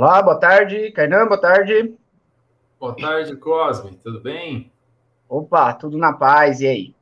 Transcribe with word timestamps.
Olá, 0.00 0.22
boa 0.22 0.36
tarde. 0.36 0.92
Kainan, 0.92 1.26
boa 1.26 1.40
tarde. 1.40 1.92
Boa 2.78 2.94
tarde, 2.94 3.34
Cosme. 3.34 3.98
Tudo 4.00 4.20
bem? 4.20 4.70
Opa, 5.28 5.72
tudo 5.72 5.98
na 5.98 6.12
paz. 6.12 6.60
E 6.60 6.68
aí? 6.68 6.94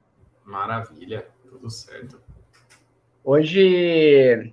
Maravilha, 0.42 1.27
tudo 1.46 1.69
certo. 1.69 2.19
Hoje 3.22 4.51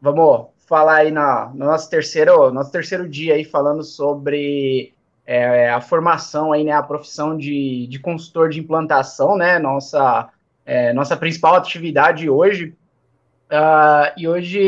vamos 0.00 0.46
falar 0.58 0.98
aí 0.98 1.10
na, 1.10 1.46
no 1.52 1.66
nosso 1.66 1.90
terceiro, 1.90 2.52
nosso 2.52 2.70
terceiro 2.70 3.08
dia 3.08 3.34
aí 3.34 3.44
falando 3.44 3.82
sobre 3.82 4.94
é, 5.26 5.68
a 5.68 5.80
formação 5.80 6.52
aí, 6.52 6.62
né, 6.62 6.70
a 6.70 6.84
profissão 6.84 7.36
de, 7.36 7.88
de 7.88 7.98
consultor 7.98 8.48
de 8.48 8.60
implantação, 8.60 9.36
né, 9.36 9.58
nossa, 9.58 10.30
é, 10.64 10.92
nossa 10.92 11.16
principal 11.16 11.56
atividade 11.56 12.30
hoje. 12.30 12.76
Uh, 13.46 14.10
e 14.16 14.26
hoje, 14.26 14.60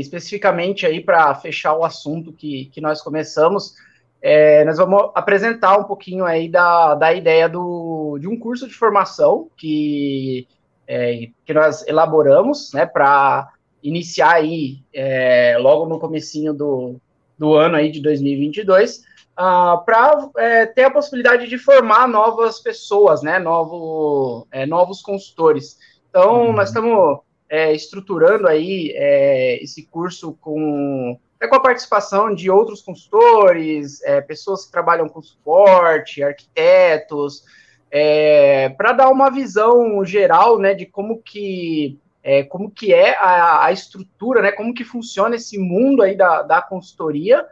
especificamente 0.00 0.84
aí 0.84 1.00
para 1.00 1.34
fechar 1.36 1.74
o 1.74 1.84
assunto 1.84 2.32
que, 2.32 2.66
que 2.66 2.80
nós 2.80 3.00
começamos, 3.00 3.74
é, 4.20 4.64
nós 4.64 4.78
vamos 4.78 5.10
apresentar 5.14 5.76
um 5.76 5.84
pouquinho 5.84 6.24
aí 6.24 6.48
da, 6.48 6.94
da 6.94 7.12
ideia 7.12 7.48
do, 7.48 8.18
de 8.18 8.26
um 8.26 8.38
curso 8.38 8.66
de 8.66 8.74
formação 8.74 9.50
que, 9.56 10.48
é, 10.86 11.28
que 11.44 11.52
nós 11.52 11.86
elaboramos, 11.86 12.72
né, 12.72 12.86
para 12.86 13.52
iniciar 13.82 14.36
aí 14.36 14.78
é, 14.94 15.56
logo 15.60 15.86
no 15.86 16.00
comecinho 16.00 16.54
do, 16.54 16.96
do 17.38 17.54
ano 17.54 17.76
aí 17.76 17.90
de 17.90 18.00
2022, 18.00 19.04
uh, 19.38 19.84
para 19.84 20.30
ter 20.74 20.84
a 20.84 20.90
possibilidade 20.90 21.46
de 21.46 21.58
formar 21.58 22.08
novas 22.08 22.58
pessoas, 22.60 23.22
né, 23.22 23.38
novo, 23.38 24.46
é, 24.50 24.64
novos 24.64 25.02
consultores. 25.02 25.78
Então, 26.08 26.46
uhum. 26.46 26.52
nós 26.54 26.68
estamos 26.68 27.20
é, 27.48 27.72
estruturando 27.72 28.46
aí 28.46 28.92
é, 28.94 29.62
esse 29.62 29.84
curso 29.84 30.36
com, 30.40 31.18
é, 31.40 31.46
com 31.46 31.56
a 31.56 31.60
participação 31.60 32.34
de 32.34 32.50
outros 32.50 32.82
consultores, 32.82 34.02
é, 34.02 34.20
pessoas 34.20 34.66
que 34.66 34.72
trabalham 34.72 35.08
com 35.08 35.22
suporte, 35.22 36.22
arquitetos, 36.22 37.44
é, 37.90 38.70
para 38.70 38.92
dar 38.92 39.08
uma 39.08 39.30
visão 39.30 40.04
geral 40.04 40.58
né, 40.58 40.74
de 40.74 40.84
como 40.86 41.22
que, 41.22 41.98
é, 42.22 42.42
como 42.42 42.70
que 42.70 42.92
é 42.92 43.16
a, 43.16 43.66
a, 43.66 43.72
estrutura, 43.72 44.42
né, 44.42 44.50
como 44.50 44.74
que 44.74 44.82
funciona 44.82 45.36
esse 45.36 45.58
mundo 45.58 46.02
aí 46.02 46.16
da, 46.16 46.42
da 46.42 46.60
consultoria. 46.60 47.46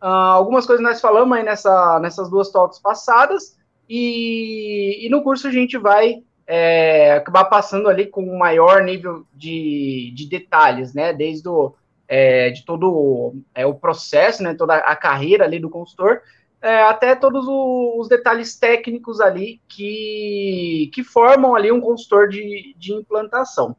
Uh, 0.00 0.06
algumas 0.06 0.64
coisas 0.64 0.84
nós 0.84 1.00
falamos 1.00 1.36
aí 1.36 1.42
nessa, 1.42 1.98
nessas 1.98 2.30
duas 2.30 2.52
talks 2.52 2.78
passadas, 2.78 3.58
e, 3.88 5.04
e 5.04 5.08
no 5.08 5.24
curso 5.24 5.48
a 5.48 5.50
gente 5.50 5.76
vai 5.76 6.22
é, 6.48 7.12
acabar 7.12 7.44
passando 7.44 7.90
ali 7.90 8.06
com 8.06 8.22
um 8.22 8.38
maior 8.38 8.82
nível 8.82 9.26
de, 9.34 10.10
de 10.16 10.26
detalhes, 10.26 10.94
né? 10.94 11.12
Desde 11.12 11.46
o, 11.46 11.74
é, 12.08 12.48
de 12.48 12.64
todo 12.64 13.34
é, 13.54 13.66
o 13.66 13.74
processo, 13.74 14.42
né? 14.42 14.54
Toda 14.54 14.76
a 14.76 14.96
carreira 14.96 15.44
ali 15.44 15.60
do 15.60 15.68
consultor, 15.68 16.22
é, 16.62 16.82
até 16.84 17.14
todos 17.14 17.44
os 17.46 18.08
detalhes 18.08 18.58
técnicos 18.58 19.20
ali 19.20 19.60
que, 19.68 20.90
que 20.94 21.04
formam 21.04 21.54
ali 21.54 21.70
um 21.70 21.82
consultor 21.82 22.30
de, 22.30 22.74
de 22.78 22.94
implantação. 22.94 23.76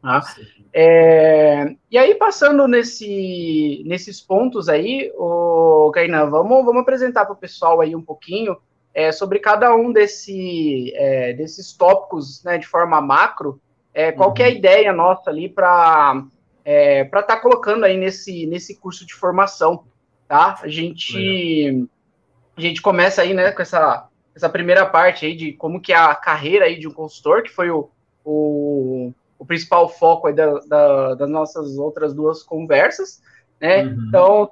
Tá? 0.00 0.22
É, 0.72 1.74
e 1.90 1.98
aí, 1.98 2.14
passando 2.14 2.66
nesse, 2.66 3.82
nesses 3.86 4.18
pontos 4.20 4.68
aí, 4.68 5.12
o 5.16 5.90
Kainan, 5.92 6.30
vamos, 6.30 6.64
vamos 6.64 6.80
apresentar 6.80 7.26
para 7.26 7.34
o 7.34 7.38
pessoal 7.38 7.82
aí 7.82 7.94
um 7.94 8.02
pouquinho 8.02 8.56
é, 8.98 9.12
sobre 9.12 9.38
cada 9.38 9.72
um 9.76 9.92
desse, 9.92 10.92
é, 10.96 11.32
desses 11.32 11.72
tópicos 11.72 12.42
né, 12.42 12.58
de 12.58 12.66
forma 12.66 13.00
macro, 13.00 13.60
é, 13.94 14.10
qual 14.10 14.30
uhum. 14.30 14.34
que 14.34 14.42
é 14.42 14.46
a 14.46 14.48
uhum. 14.48 14.56
ideia 14.56 14.92
nossa 14.92 15.30
ali 15.30 15.48
para 15.48 16.24
é, 16.64 17.02
estar 17.02 17.22
tá 17.22 17.36
colocando 17.36 17.84
aí 17.84 17.96
nesse, 17.96 18.44
nesse 18.46 18.76
curso 18.76 19.06
de 19.06 19.14
formação, 19.14 19.84
tá? 20.26 20.58
A 20.60 20.66
gente, 20.66 21.86
a 22.56 22.60
gente 22.60 22.82
começa 22.82 23.22
aí, 23.22 23.32
né, 23.32 23.52
com 23.52 23.62
essa, 23.62 24.08
essa 24.34 24.48
primeira 24.48 24.84
parte 24.84 25.24
aí 25.24 25.36
de 25.36 25.52
como 25.52 25.80
que 25.80 25.92
é 25.92 25.96
a 25.96 26.12
carreira 26.16 26.64
aí 26.64 26.76
de 26.76 26.88
um 26.88 26.92
consultor, 26.92 27.44
que 27.44 27.50
foi 27.50 27.70
o, 27.70 27.88
o, 28.24 29.12
o 29.38 29.46
principal 29.46 29.88
foco 29.88 30.26
aí 30.26 30.34
da, 30.34 30.58
da, 30.66 31.14
das 31.14 31.30
nossas 31.30 31.78
outras 31.78 32.12
duas 32.12 32.42
conversas, 32.42 33.22
né? 33.60 33.84
Uhum. 33.84 34.04
Então, 34.08 34.50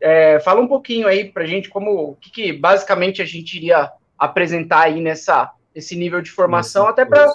é, 0.00 0.38
fala 0.40 0.60
um 0.60 0.68
pouquinho 0.68 1.08
aí 1.08 1.24
para 1.24 1.42
a 1.42 1.46
gente 1.46 1.68
como 1.68 2.10
o 2.10 2.14
que, 2.16 2.30
que, 2.30 2.52
basicamente 2.52 3.20
a 3.20 3.24
gente 3.24 3.56
iria 3.56 3.90
apresentar 4.18 4.84
aí 4.84 5.00
nessa 5.00 5.52
esse 5.74 5.94
nível 5.94 6.20
de 6.20 6.30
formação, 6.30 6.86
nesse 6.86 7.00
até 7.00 7.04
para 7.04 7.32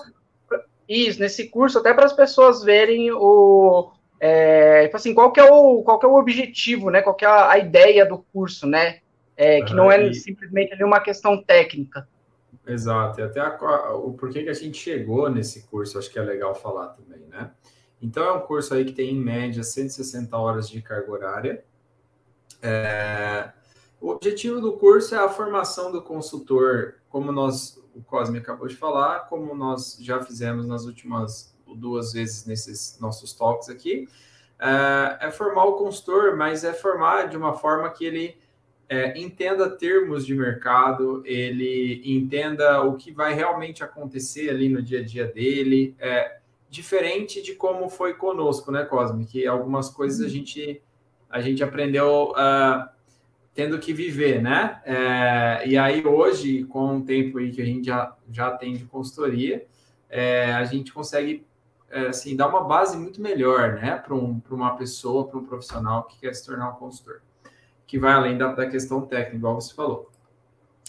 isso 0.88 1.20
nesse 1.20 1.48
curso, 1.48 1.80
até 1.80 1.94
para 1.94 2.06
as 2.06 2.14
pessoas 2.14 2.64
verem 2.64 3.12
o 3.12 3.92
é, 4.20 4.84
tipo 4.86 4.98
assim, 4.98 5.14
qual 5.14 5.32
que 5.32 5.40
é 5.40 5.44
o 5.44 5.82
qual 5.84 6.00
que 6.00 6.06
é 6.06 6.10
o 6.10 6.16
objetivo, 6.16 6.90
né? 6.90 7.02
Qual 7.02 7.16
que 7.16 7.26
é 7.26 7.28
a, 7.28 7.58
ideia 7.58 8.06
do 8.06 8.20
curso, 8.34 8.68
né? 8.68 9.00
É, 9.36 9.62
que 9.64 9.74
não 9.74 9.92
é 9.92 10.14
simplesmente 10.14 10.82
uma 10.84 11.00
questão 11.00 11.42
técnica. 11.42 12.08
Exato, 12.66 13.20
e 13.20 13.24
até 13.24 13.42
a, 13.42 13.94
o 13.96 14.14
porquê 14.14 14.44
que 14.44 14.50
a 14.50 14.54
gente 14.54 14.78
chegou 14.78 15.30
nesse 15.30 15.64
curso, 15.68 15.98
acho 15.98 16.10
que 16.10 16.20
é 16.20 16.22
legal 16.22 16.54
falar 16.56 16.90
também, 16.90 17.22
né? 17.30 17.52
Então, 18.04 18.24
é 18.26 18.34
um 18.34 18.42
curso 18.42 18.74
aí 18.74 18.84
que 18.84 18.92
tem, 18.92 19.12
em 19.12 19.20
média, 19.20 19.64
160 19.64 20.38
horas 20.38 20.70
de 20.70 20.82
carga 20.82 21.10
horária. 21.10 21.64
É... 22.62 23.23
Objetivo 24.24 24.62
do 24.62 24.72
curso 24.72 25.14
é 25.14 25.18
a 25.18 25.28
formação 25.28 25.92
do 25.92 26.02
consultor, 26.02 26.96
como 27.10 27.30
nós, 27.30 27.78
o 27.94 28.02
Cosme 28.02 28.38
acabou 28.38 28.70
de 28.70 28.76
falar, 28.78 29.28
como 29.28 29.54
nós 29.54 29.98
já 30.00 30.24
fizemos 30.24 30.66
nas 30.66 30.86
últimas 30.86 31.54
duas 31.76 32.14
vezes 32.14 32.46
nesses 32.46 32.98
nossos 33.02 33.34
talks 33.34 33.68
aqui. 33.68 34.08
É, 34.58 35.28
é 35.28 35.30
formar 35.30 35.66
o 35.66 35.74
consultor, 35.74 36.38
mas 36.38 36.64
é 36.64 36.72
formar 36.72 37.28
de 37.28 37.36
uma 37.36 37.54
forma 37.54 37.90
que 37.90 38.06
ele 38.06 38.38
é, 38.88 39.20
entenda 39.20 39.70
termos 39.70 40.26
de 40.26 40.34
mercado, 40.34 41.22
ele 41.26 42.02
entenda 42.06 42.82
o 42.82 42.96
que 42.96 43.12
vai 43.12 43.34
realmente 43.34 43.84
acontecer 43.84 44.50
ali 44.50 44.70
no 44.70 44.82
dia 44.82 45.02
a 45.02 45.04
dia 45.04 45.28
dele, 45.28 45.98
é, 46.00 46.38
diferente 46.70 47.42
de 47.42 47.56
como 47.56 47.90
foi 47.90 48.14
conosco, 48.14 48.72
né, 48.72 48.86
Cosme? 48.86 49.26
Que 49.26 49.46
algumas 49.46 49.90
coisas 49.90 50.22
a 50.22 50.24
uhum. 50.24 50.30
gente, 50.30 50.82
a 51.30 51.42
gente 51.42 51.62
aprendeu 51.62 52.32
uh, 52.32 52.93
tendo 53.54 53.78
que 53.80 53.94
viver, 53.94 54.42
né? 54.42 54.82
É, 54.86 55.68
e 55.68 55.78
aí 55.78 56.06
hoje, 56.06 56.64
com 56.66 56.98
o 56.98 57.02
tempo 57.04 57.38
aí 57.38 57.52
que 57.52 57.62
a 57.62 57.66
gente 57.66 57.86
já, 57.86 58.16
já 58.32 58.52
tem 58.52 58.74
de 58.74 58.86
consultoria, 58.86 59.66
é, 60.10 60.54
a 60.54 60.64
gente 60.64 60.92
consegue 60.92 61.46
é, 61.90 62.08
assim, 62.08 62.36
dar 62.36 62.48
uma 62.48 62.64
base 62.64 62.98
muito 62.98 63.22
melhor, 63.22 63.74
né, 63.74 63.96
para 63.98 64.16
um, 64.16 64.42
uma 64.50 64.76
pessoa, 64.76 65.28
para 65.28 65.38
um 65.38 65.46
profissional 65.46 66.04
que 66.04 66.20
quer 66.20 66.34
se 66.34 66.46
tornar 66.46 66.70
um 66.70 66.76
consultor, 66.76 67.22
que 67.86 68.00
vai 68.00 68.14
além 68.14 68.38
da, 68.38 68.52
da 68.52 68.68
questão 68.68 69.02
técnica, 69.02 69.36
igual 69.36 69.62
você 69.62 69.74
falou. 69.76 70.10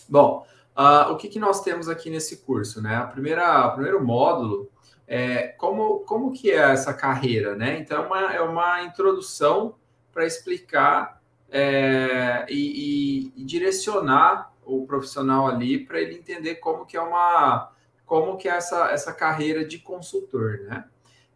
Bom, 0.08 0.46
uh, 0.76 1.12
o 1.12 1.16
que, 1.16 1.28
que 1.28 1.38
nós 1.38 1.60
temos 1.60 1.88
aqui 1.88 2.08
nesse 2.08 2.38
curso, 2.38 2.80
né? 2.80 2.96
A 2.96 3.06
primeira, 3.06 3.66
o 3.66 3.72
primeiro 3.72 4.02
módulo 4.02 4.70
é, 5.06 5.48
como, 5.48 6.00
como 6.00 6.32
que 6.32 6.50
é 6.50 6.72
essa 6.72 6.94
carreira, 6.94 7.54
né? 7.54 7.78
Então, 7.78 8.02
é 8.02 8.06
uma, 8.06 8.34
é 8.34 8.40
uma 8.40 8.82
introdução 8.82 9.74
para 10.12 10.24
explicar 10.24 11.20
é, 11.50 12.46
e, 12.48 13.32
e, 13.36 13.40
e, 13.42 13.44
direcionar 13.44 14.52
o 14.64 14.86
profissional 14.86 15.46
ali 15.46 15.78
para 15.78 16.00
ele 16.00 16.14
entender 16.14 16.56
como 16.56 16.86
que 16.86 16.96
é 16.96 17.00
uma 17.00 17.70
como 18.06 18.36
que 18.36 18.48
é 18.48 18.52
essa, 18.52 18.90
essa 18.90 19.12
carreira 19.12 19.64
de 19.64 19.78
consultor, 19.78 20.60
né? 20.68 20.84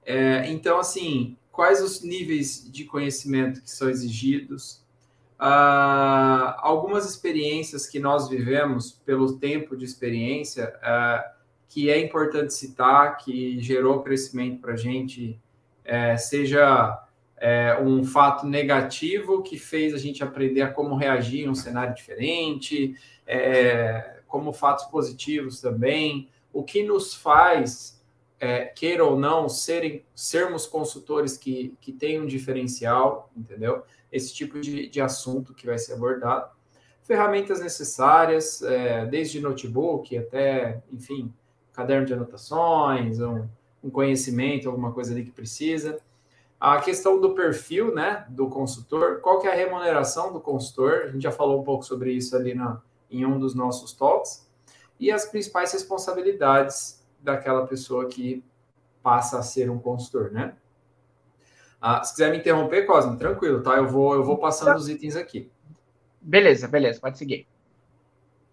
É, 0.05 0.51
então, 0.51 0.79
assim, 0.79 1.37
quais 1.51 1.83
os 1.83 2.03
níveis 2.03 2.71
de 2.71 2.85
conhecimento 2.85 3.63
que 3.63 3.71
são 3.71 3.89
exigidos, 3.89 4.83
ah, 5.39 6.57
algumas 6.61 7.09
experiências 7.09 7.87
que 7.87 7.99
nós 8.01 8.29
vivemos 8.29 8.93
pelo 9.05 9.39
tempo 9.39 9.77
de 9.77 9.85
experiência, 9.85 10.75
ah, 10.83 11.33
que 11.69 11.91
é 11.91 12.01
importante 12.01 12.55
citar, 12.55 13.19
que 13.19 13.61
gerou 13.61 14.03
crescimento 14.03 14.61
para 14.61 14.73
a 14.73 14.77
gente, 14.77 15.39
é, 15.85 16.17
seja 16.17 17.08
é, 17.41 17.79
um 17.81 18.05
fato 18.05 18.47
negativo 18.47 19.43
que 19.43 19.59
fez 19.59 19.95
a 19.95 19.99
gente 19.99 20.23
aprender 20.23 20.63
a 20.63 20.71
como 20.71 20.97
reagir 20.97 21.45
em 21.45 21.49
um 21.49 21.55
cenário 21.55 21.95
diferente, 21.95 22.97
é, 23.27 24.21
como 24.27 24.53
fatos 24.53 24.85
positivos 24.87 25.61
também, 25.61 26.29
o 26.53 26.63
que 26.63 26.83
nos 26.83 27.15
faz, 27.15 28.03
é, 28.41 28.65
queira 28.67 29.05
ou 29.05 29.19
não, 29.19 29.49
serem, 29.49 30.05
sermos 30.15 30.67
consultores 30.67 31.37
que, 31.37 31.75
que 31.81 31.93
têm 31.93 32.21
um 32.21 32.27
diferencial, 32.27 33.31
entendeu? 33.37 33.83
Esse 34.11 34.35
tipo 34.35 34.61
de, 34.61 34.89
de 34.89 35.01
assunto 35.01 35.55
que 35.55 35.67
vai 35.67 35.79
ser 35.79 35.95
abordado. 35.95 36.51
Ferramentas 37.03 37.61
necessárias, 37.61 38.63
é, 38.63 39.07
desde 39.07 39.41
notebook 39.41 40.17
até, 40.17 40.83
enfim, 40.93 41.33
caderno 41.73 42.07
de 42.07 42.13
anotações, 42.13 43.21
um, 43.21 43.47
um 43.83 43.91
conhecimento, 43.91 44.69
alguma 44.69 44.93
coisa 44.93 45.13
ali 45.13 45.25
que 45.25 45.31
precisa. 45.31 45.99
A 46.61 46.81
questão 46.81 47.21
do 47.21 47.35
perfil, 47.35 47.95
né, 47.95 48.27
do 48.29 48.49
consultor, 48.49 49.21
qual 49.21 49.41
que 49.41 49.47
é 49.47 49.53
a 49.53 49.55
remuneração 49.55 50.33
do 50.33 50.41
consultor? 50.41 51.05
A 51.05 51.09
gente 51.09 51.23
já 51.23 51.31
falou 51.31 51.61
um 51.61 51.65
pouco 51.65 51.85
sobre 51.85 52.13
isso 52.13 52.37
ali 52.37 52.53
na, 52.55 52.83
em 53.11 53.25
um 53.25 53.39
dos 53.39 53.55
nossos 53.55 53.93
talks. 53.93 54.49
E 54.99 55.13
as 55.13 55.27
principais 55.27 55.73
responsabilidades 55.73 57.07
daquela 57.21 57.67
pessoa 57.67 58.07
que 58.07 58.45
passa 59.03 59.39
a 59.39 59.43
ser 59.43 59.71
um 59.71 59.79
consultor, 59.79 60.33
né? 60.33 60.57
Ah, 61.81 62.03
se 62.03 62.13
quiser 62.13 62.33
me 62.33 62.39
interromper, 62.39 62.87
Cosme, 62.87 63.17
tranquilo, 63.17 63.63
tá? 63.63 63.77
Eu 63.77 63.87
vou, 63.87 64.15
eu 64.15 64.25
vou 64.25 64.37
passando 64.37 64.77
os 64.77 64.89
itens 64.89 65.15
aqui. 65.15 65.49
Beleza, 66.21 66.67
beleza, 66.67 67.01
pode 67.01 67.17
seguir. 67.17 67.47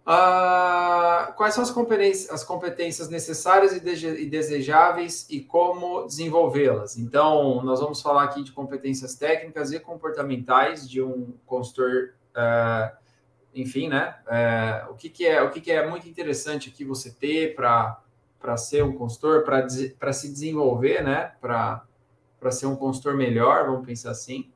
Ah, 0.07 1.33
quais 1.35 1.55
são 1.55 1.63
as 1.63 1.71
competências, 1.71 2.29
as 2.29 2.43
competências 2.43 3.09
necessárias 3.09 3.73
e, 3.73 3.79
de, 3.79 4.07
e 4.07 4.29
desejáveis 4.29 5.25
e 5.31 5.39
como 5.39 6.05
desenvolvê-las? 6.05 6.95
Então, 6.95 7.63
nós 7.63 7.79
vamos 7.79 8.01
falar 8.03 8.25
aqui 8.25 8.43
de 8.43 8.51
competências 8.51 9.15
técnicas 9.15 9.71
e 9.71 9.79
comportamentais 9.79 10.87
de 10.87 11.01
um 11.01 11.33
consultor, 11.47 12.13
uh, 12.35 12.95
enfim, 13.55 13.87
né? 13.87 14.15
Uh, 14.27 14.91
o 14.91 14.95
que, 14.95 15.09
que, 15.09 15.25
é 15.25 15.41
o 15.41 15.49
que, 15.49 15.59
que 15.59 15.71
é 15.71 15.87
muito 15.89 16.07
interessante 16.07 16.69
aqui 16.69 16.85
você 16.85 17.09
ter 17.09 17.55
para 17.55 18.57
ser 18.57 18.83
um 18.83 18.93
consultor, 18.93 19.43
para 19.43 20.13
se 20.13 20.31
desenvolver, 20.31 21.03
né? 21.03 21.31
Para 21.41 22.51
ser 22.51 22.67
um 22.67 22.75
consultor 22.75 23.15
melhor, 23.15 23.65
vamos 23.65 23.87
pensar 23.87 24.11
assim. 24.11 24.51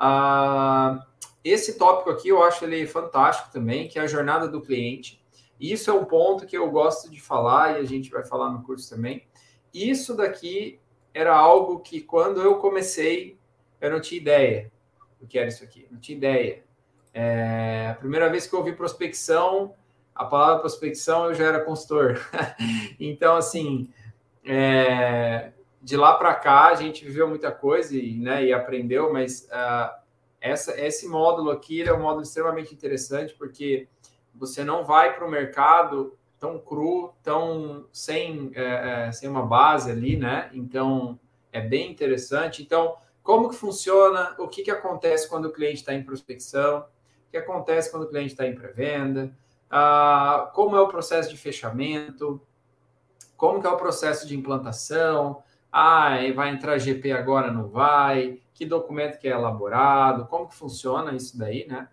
Uh, 0.00 1.09
esse 1.44 1.78
tópico 1.78 2.10
aqui 2.10 2.28
eu 2.28 2.42
acho 2.42 2.64
ele 2.64 2.86
fantástico 2.86 3.50
também, 3.52 3.88
que 3.88 3.98
é 3.98 4.02
a 4.02 4.06
jornada 4.06 4.46
do 4.46 4.60
cliente. 4.60 5.20
Isso 5.58 5.90
é 5.90 5.94
um 5.94 6.04
ponto 6.04 6.46
que 6.46 6.56
eu 6.56 6.70
gosto 6.70 7.10
de 7.10 7.20
falar 7.20 7.76
e 7.78 7.80
a 7.80 7.84
gente 7.84 8.10
vai 8.10 8.24
falar 8.24 8.50
no 8.50 8.62
curso 8.62 8.88
também. 8.88 9.24
Isso 9.72 10.16
daqui 10.16 10.80
era 11.12 11.34
algo 11.34 11.80
que 11.80 12.00
quando 12.00 12.40
eu 12.40 12.56
comecei 12.56 13.38
eu 13.80 13.90
não 13.90 14.00
tinha 14.00 14.20
ideia 14.20 14.70
do 15.18 15.26
que 15.26 15.38
era 15.38 15.48
isso 15.48 15.64
aqui, 15.64 15.86
não 15.90 15.98
tinha 15.98 16.16
ideia. 16.16 16.62
É, 17.12 17.88
a 17.90 17.94
primeira 17.94 18.28
vez 18.28 18.46
que 18.46 18.54
eu 18.54 18.58
ouvi 18.58 18.72
prospecção, 18.72 19.74
a 20.14 20.24
palavra 20.24 20.60
prospecção 20.60 21.26
eu 21.26 21.34
já 21.34 21.46
era 21.46 21.64
consultor. 21.64 22.20
então, 23.00 23.36
assim, 23.36 23.90
é, 24.44 25.52
de 25.82 25.96
lá 25.96 26.14
para 26.14 26.34
cá 26.34 26.68
a 26.68 26.74
gente 26.74 27.04
viveu 27.04 27.28
muita 27.28 27.50
coisa 27.50 27.96
e, 27.96 28.18
né, 28.18 28.44
e 28.44 28.52
aprendeu, 28.52 29.12
mas 29.12 29.48
uh, 29.50 29.99
essa, 30.40 30.80
esse 30.80 31.06
módulo 31.06 31.50
aqui 31.50 31.82
é 31.82 31.92
um 31.92 32.00
módulo 32.00 32.22
extremamente 32.22 32.74
interessante 32.74 33.34
porque 33.34 33.88
você 34.34 34.64
não 34.64 34.84
vai 34.84 35.14
para 35.14 35.26
o 35.26 35.30
mercado 35.30 36.16
tão 36.38 36.58
cru, 36.58 37.12
tão 37.22 37.86
sem, 37.92 38.50
é, 38.54 39.08
é, 39.08 39.12
sem 39.12 39.28
uma 39.28 39.44
base 39.44 39.90
ali, 39.90 40.16
né? 40.16 40.50
Então 40.54 41.20
é 41.52 41.60
bem 41.60 41.90
interessante. 41.90 42.62
Então, 42.62 42.96
como 43.22 43.50
que 43.50 43.54
funciona? 43.54 44.34
O 44.38 44.48
que, 44.48 44.62
que 44.62 44.70
acontece 44.70 45.28
quando 45.28 45.44
o 45.46 45.52
cliente 45.52 45.76
está 45.76 45.92
em 45.92 46.02
prospecção? 46.02 46.86
O 47.28 47.30
que 47.30 47.36
acontece 47.36 47.90
quando 47.90 48.04
o 48.04 48.08
cliente 48.08 48.32
está 48.32 48.46
em 48.46 48.54
pré-venda? 48.54 49.30
Ah, 49.70 50.50
como 50.54 50.74
é 50.74 50.80
o 50.80 50.88
processo 50.88 51.28
de 51.28 51.36
fechamento? 51.36 52.40
Como 53.36 53.60
que 53.60 53.66
é 53.66 53.70
o 53.70 53.76
processo 53.76 54.26
de 54.26 54.36
implantação? 54.36 55.42
Ah, 55.70 56.16
vai 56.34 56.50
entrar 56.50 56.78
GP 56.78 57.12
agora, 57.12 57.52
não 57.52 57.68
vai? 57.68 58.40
Que 58.60 58.66
documento 58.66 59.18
que 59.18 59.26
é 59.26 59.30
elaborado, 59.30 60.26
como 60.26 60.46
que 60.46 60.54
funciona 60.54 61.14
isso 61.14 61.38
daí, 61.38 61.66
né? 61.66 61.88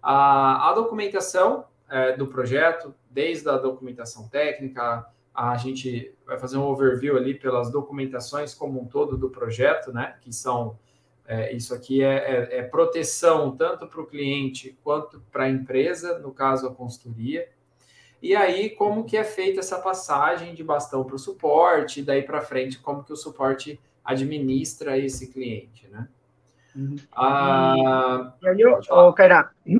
A, 0.00 0.70
a 0.70 0.72
documentação 0.72 1.64
é, 1.90 2.16
do 2.16 2.28
projeto, 2.28 2.94
desde 3.10 3.48
a 3.48 3.56
documentação 3.56 4.28
técnica, 4.28 5.04
a 5.34 5.56
gente 5.56 6.14
vai 6.24 6.38
fazer 6.38 6.58
um 6.58 6.62
overview 6.62 7.16
ali 7.16 7.34
pelas 7.34 7.72
documentações 7.72 8.54
como 8.54 8.80
um 8.80 8.86
todo 8.86 9.16
do 9.16 9.30
projeto, 9.30 9.92
né? 9.92 10.14
Que 10.20 10.32
são 10.32 10.78
é, 11.26 11.52
isso 11.52 11.74
aqui 11.74 12.04
é, 12.04 12.14
é, 12.14 12.58
é 12.58 12.62
proteção 12.62 13.56
tanto 13.56 13.88
para 13.88 14.00
o 14.00 14.06
cliente 14.06 14.78
quanto 14.84 15.20
para 15.32 15.44
a 15.44 15.50
empresa, 15.50 16.20
no 16.20 16.30
caso 16.30 16.68
a 16.68 16.72
consultoria. 16.72 17.48
E 18.22 18.36
aí, 18.36 18.70
como 18.70 19.02
que 19.02 19.16
é 19.16 19.24
feita 19.24 19.58
essa 19.58 19.80
passagem 19.80 20.54
de 20.54 20.62
bastão 20.62 21.02
para 21.02 21.16
o 21.16 21.18
suporte, 21.18 22.00
daí 22.00 22.22
para 22.22 22.40
frente, 22.42 22.78
como 22.78 23.02
que 23.02 23.12
o 23.12 23.16
suporte 23.16 23.80
administra 24.04 24.98
esse 24.98 25.32
cliente, 25.32 25.88
né? 25.88 26.08
Uhum. 26.74 26.96
Ah, 27.14 28.32
e 28.42 28.48
aí, 28.48 28.64
oh, 28.64 29.14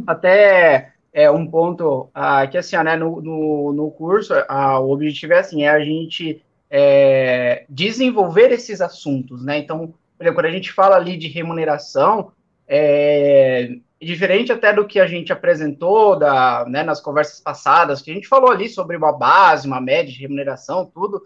até 0.07 0.93
é 1.13 1.31
um 1.31 1.47
ponto 1.47 2.11
ah, 2.15 2.47
que 2.47 2.59
assim, 2.59 2.77
né, 2.77 2.97
no, 2.97 3.21
no, 3.21 3.73
no 3.73 3.91
curso, 3.91 4.35
ah, 4.49 4.79
o 4.79 4.91
objetivo 4.91 5.33
é 5.33 5.39
assim, 5.39 5.63
é 5.65 5.71
a 5.71 5.81
gente 5.81 6.43
é, 6.71 7.65
desenvolver 7.69 8.51
esses 8.53 8.81
assuntos, 8.81 9.45
né? 9.45 9.59
Então, 9.59 9.95
exemplo, 10.23 10.35
quando 10.35 10.47
a 10.47 10.51
gente 10.51 10.73
fala 10.73 10.97
ali 10.97 11.17
de 11.17 11.29
remuneração, 11.29 12.33
é, 12.67 13.77
diferente 14.01 14.53
até 14.53 14.73
do 14.73 14.87
que 14.87 14.99
a 14.99 15.07
gente 15.07 15.33
apresentou 15.33 16.19
da, 16.19 16.65
né, 16.67 16.83
nas 16.83 17.01
conversas 17.01 17.41
passadas, 17.41 18.01
que 18.01 18.11
a 18.11 18.15
gente 18.15 18.29
falou 18.29 18.51
ali 18.51 18.69
sobre 18.69 18.97
uma 18.97 19.13
base, 19.13 19.67
uma 19.67 19.81
média 19.81 20.13
de 20.13 20.21
remuneração, 20.21 20.85
tudo, 20.87 21.23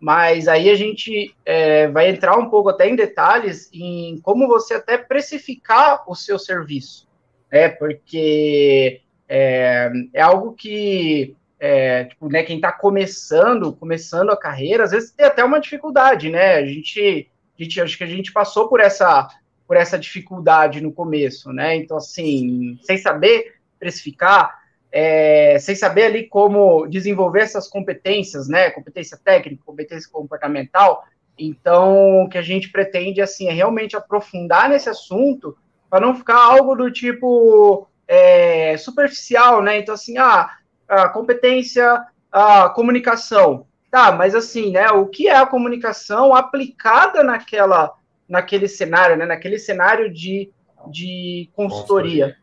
mas 0.00 0.48
aí 0.48 0.70
a 0.70 0.74
gente 0.74 1.34
é, 1.44 1.86
vai 1.88 2.08
entrar 2.08 2.38
um 2.38 2.48
pouco 2.48 2.70
até 2.70 2.88
em 2.88 2.96
detalhes 2.96 3.68
em 3.72 4.18
como 4.22 4.48
você 4.48 4.74
até 4.74 4.96
precificar 4.96 6.04
o 6.10 6.14
seu 6.14 6.38
serviço, 6.38 7.06
né? 7.52 7.68
Porque 7.68 9.02
é, 9.28 9.92
é 10.14 10.22
algo 10.22 10.54
que 10.54 11.36
é, 11.60 12.04
tipo, 12.04 12.30
né, 12.30 12.42
quem 12.42 12.56
está 12.56 12.72
começando, 12.72 13.76
começando 13.76 14.30
a 14.30 14.36
carreira, 14.36 14.84
às 14.84 14.92
vezes 14.92 15.10
tem 15.10 15.26
até 15.26 15.44
uma 15.44 15.60
dificuldade, 15.60 16.30
né? 16.30 16.54
A 16.54 16.64
gente, 16.64 17.28
a 17.58 17.62
gente 17.62 17.80
acho 17.82 17.98
que 17.98 18.04
a 18.04 18.06
gente 18.06 18.32
passou 18.32 18.68
por 18.68 18.80
essa 18.80 19.28
por 19.68 19.76
essa 19.76 19.96
dificuldade 19.96 20.80
no 20.80 20.90
começo, 20.90 21.52
né? 21.52 21.76
Então, 21.76 21.98
assim, 21.98 22.76
sem 22.82 22.98
saber 22.98 23.54
precificar, 23.78 24.59
é, 24.92 25.58
sem 25.60 25.74
saber 25.74 26.04
ali 26.04 26.26
como 26.26 26.86
desenvolver 26.86 27.42
essas 27.42 27.68
competências, 27.68 28.48
né? 28.48 28.70
Competência 28.70 29.18
técnica, 29.22 29.62
competência 29.64 30.10
comportamental. 30.10 31.04
Então, 31.38 32.24
o 32.24 32.28
que 32.28 32.36
a 32.36 32.42
gente 32.42 32.70
pretende, 32.70 33.20
assim, 33.20 33.48
é 33.48 33.52
realmente 33.52 33.96
aprofundar 33.96 34.68
nesse 34.68 34.88
assunto 34.88 35.56
para 35.88 36.00
não 36.04 36.14
ficar 36.14 36.36
algo 36.36 36.74
do 36.74 36.90
tipo 36.90 37.88
é, 38.06 38.76
superficial, 38.76 39.62
né? 39.62 39.78
Então, 39.78 39.94
assim, 39.94 40.18
ah, 40.18 40.50
a 40.88 41.08
competência, 41.08 42.04
a 42.30 42.68
comunicação. 42.68 43.66
Tá, 43.90 44.12
mas 44.12 44.36
assim, 44.36 44.70
né? 44.70 44.88
O 44.90 45.06
que 45.06 45.28
é 45.28 45.36
a 45.36 45.46
comunicação 45.46 46.32
aplicada 46.34 47.24
naquela, 47.24 47.92
naquele 48.28 48.68
cenário, 48.68 49.16
né? 49.16 49.26
Naquele 49.26 49.58
cenário 49.58 50.12
de, 50.12 50.50
de 50.88 51.50
consultoria. 51.54 52.26
consultoria. 52.26 52.36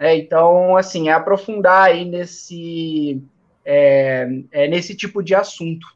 É, 0.00 0.16
então, 0.16 0.78
assim, 0.78 1.10
é 1.10 1.12
aprofundar 1.12 1.88
aí 1.88 2.06
nesse, 2.06 3.22
é, 3.62 4.26
é, 4.50 4.66
nesse 4.66 4.96
tipo 4.96 5.22
de 5.22 5.34
assunto, 5.34 5.86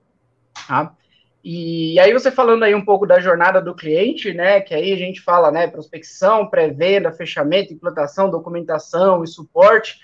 tá? 0.68 0.94
E, 1.42 1.94
e, 1.94 1.98
aí 1.98 2.12
você 2.12 2.30
falando 2.30 2.64
aí 2.64 2.74
um 2.74 2.84
pouco 2.84 3.06
da 3.06 3.18
jornada 3.18 3.62
do 3.62 3.74
cliente, 3.74 4.34
né, 4.34 4.60
que 4.60 4.74
aí 4.74 4.92
a 4.92 4.96
gente 4.96 5.22
fala, 5.22 5.50
né, 5.50 5.68
prospecção, 5.68 6.48
pré-venda, 6.48 7.12
fechamento, 7.12 7.72
implantação, 7.72 8.30
documentação 8.30 9.24
e 9.24 9.26
suporte, 9.26 9.98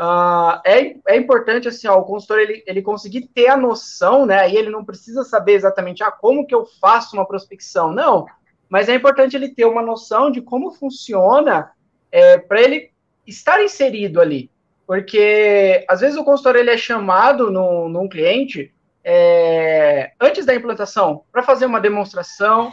uh, 0.00 0.60
é, 0.64 0.96
é 1.06 1.16
importante, 1.16 1.68
assim, 1.68 1.86
ó, 1.86 1.98
o 1.98 2.04
consultor, 2.04 2.40
ele, 2.40 2.64
ele 2.66 2.82
conseguir 2.82 3.28
ter 3.28 3.48
a 3.48 3.56
noção, 3.56 4.26
né, 4.26 4.40
aí 4.40 4.56
ele 4.56 4.70
não 4.70 4.84
precisa 4.84 5.22
saber 5.22 5.52
exatamente, 5.52 6.02
ah, 6.02 6.10
como 6.10 6.44
que 6.44 6.54
eu 6.54 6.66
faço 6.80 7.16
uma 7.16 7.26
prospecção, 7.26 7.92
não, 7.92 8.26
mas 8.68 8.88
é 8.88 8.94
importante 8.94 9.36
ele 9.36 9.54
ter 9.54 9.64
uma 9.64 9.82
noção 9.82 10.28
de 10.28 10.42
como 10.42 10.72
funciona 10.72 11.70
é, 12.10 12.38
para 12.38 12.60
ele 12.60 12.93
estar 13.26 13.62
inserido 13.62 14.20
ali. 14.20 14.50
Porque 14.86 15.84
às 15.88 16.00
vezes 16.00 16.16
o 16.16 16.24
consultor 16.24 16.56
ele 16.56 16.70
é 16.70 16.76
chamado 16.76 17.50
no, 17.50 17.88
num 17.88 18.08
cliente 18.08 18.72
é, 19.02 20.12
antes 20.20 20.44
da 20.44 20.54
implantação 20.54 21.24
para 21.32 21.42
fazer 21.42 21.66
uma 21.66 21.80
demonstração, 21.80 22.72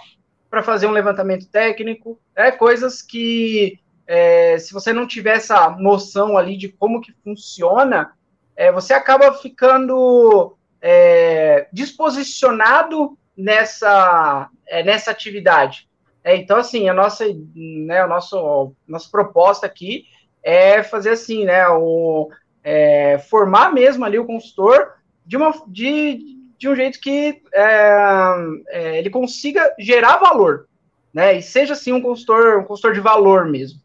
para 0.49 0.61
fazer 0.61 0.87
um 0.87 0.91
levantamento 0.91 1.47
técnico, 1.47 2.19
é, 2.35 2.51
coisas 2.51 3.01
que 3.01 3.79
é, 4.05 4.57
se 4.59 4.73
você 4.73 4.91
não 4.91 5.07
tiver 5.07 5.37
essa 5.37 5.69
noção 5.69 6.37
ali 6.37 6.57
de 6.57 6.67
como 6.67 6.99
que 6.99 7.13
funciona, 7.23 8.13
é, 8.57 8.71
você 8.71 8.93
acaba 8.93 9.33
ficando 9.33 10.57
é, 10.81 11.69
disposicionado 11.71 13.17
nessa, 13.37 14.49
é, 14.67 14.83
nessa 14.83 15.11
atividade. 15.11 15.89
É, 16.23 16.35
então, 16.35 16.57
assim, 16.57 16.89
a 16.89 16.93
nossa, 16.93 17.25
né, 17.55 18.01
a 18.01 18.07
nosso, 18.07 18.75
nossa 18.87 19.09
proposta 19.09 19.65
aqui 19.65 20.05
é 20.43 20.83
fazer 20.83 21.11
assim, 21.11 21.45
né? 21.45 21.67
O, 21.69 22.29
é, 22.63 23.19
formar 23.29 23.73
mesmo 23.73 24.05
ali 24.05 24.19
o 24.19 24.25
consultor 24.25 24.93
de, 25.25 25.37
uma, 25.37 25.51
de, 25.67 26.37
de 26.57 26.69
um 26.69 26.75
jeito 26.75 26.99
que 26.99 27.41
é, 27.53 28.35
é, 28.69 28.97
ele 28.97 29.09
consiga 29.09 29.73
gerar 29.79 30.17
valor, 30.17 30.67
né? 31.13 31.37
E 31.37 31.41
seja 31.41 31.73
assim 31.73 31.91
um 31.91 32.01
consultor, 32.01 32.59
um 32.59 32.63
consultor 32.63 32.93
de 32.93 32.99
valor 32.99 33.45
mesmo. 33.45 33.79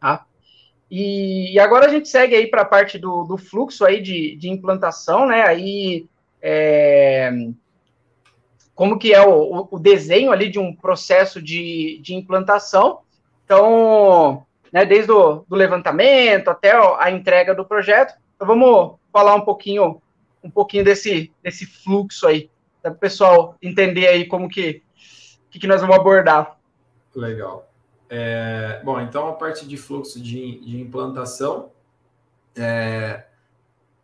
Tá? 0.00 0.26
E, 0.90 1.54
e 1.54 1.58
agora 1.58 1.86
a 1.86 1.88
gente 1.88 2.08
segue 2.08 2.34
aí 2.34 2.46
para 2.46 2.62
a 2.62 2.66
parte 2.66 2.98
do, 2.98 3.24
do 3.24 3.38
fluxo 3.38 3.84
aí 3.84 4.00
de, 4.00 4.36
de 4.36 4.48
implantação, 4.50 5.26
né? 5.26 5.42
Aí 5.42 6.06
é, 6.40 7.30
como 8.74 8.98
que 8.98 9.14
é 9.14 9.24
o, 9.24 9.68
o 9.70 9.78
desenho 9.78 10.32
ali 10.32 10.50
de 10.50 10.58
um 10.58 10.74
processo 10.74 11.40
de, 11.40 12.00
de 12.02 12.14
implantação. 12.14 13.00
Então, 13.44 14.44
né, 14.72 14.86
desde 14.86 15.12
o 15.12 15.44
do 15.46 15.54
levantamento 15.54 16.48
até 16.48 16.72
a 16.98 17.10
entrega 17.10 17.54
do 17.54 17.64
projeto. 17.64 18.14
Então 18.34 18.46
vamos 18.46 18.96
falar 19.12 19.34
um 19.34 19.42
pouquinho, 19.42 20.00
um 20.42 20.50
pouquinho 20.50 20.84
desse, 20.84 21.30
desse 21.42 21.66
fluxo 21.66 22.26
aí, 22.26 22.50
para 22.80 22.92
o 22.92 22.96
pessoal 22.96 23.56
entender 23.60 24.08
aí 24.08 24.26
como 24.26 24.48
que, 24.48 24.82
que, 25.50 25.58
que 25.58 25.66
nós 25.66 25.80
vamos 25.80 25.96
abordar. 25.96 26.56
Legal. 27.14 27.68
É, 28.08 28.80
bom, 28.82 29.00
então 29.00 29.28
a 29.28 29.32
parte 29.32 29.66
de 29.66 29.76
fluxo 29.76 30.20
de, 30.20 30.60
de 30.60 30.80
implantação, 30.80 31.70
é, 32.56 33.24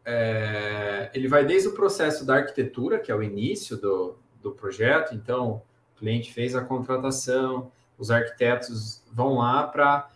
é, 0.05 1.11
ele 1.13 1.29
vai 1.29 1.45
desde 1.45 1.69
o 1.69 1.73
processo 1.73 2.25
da 2.25 2.37
arquitetura, 2.37 2.99
que 2.99 3.11
é 3.11 3.15
o 3.15 3.23
início 3.23 3.77
do, 3.77 4.17
do 4.43 4.53
projeto, 4.53 5.15
então 5.15 5.63
o 5.95 5.99
cliente 5.99 6.33
fez 6.33 6.55
a 6.55 6.63
contratação, 6.63 7.71
os 7.99 8.11
arquitetos 8.11 9.03
vão 9.13 9.39
lá 9.39 9.67
para 9.67 10.09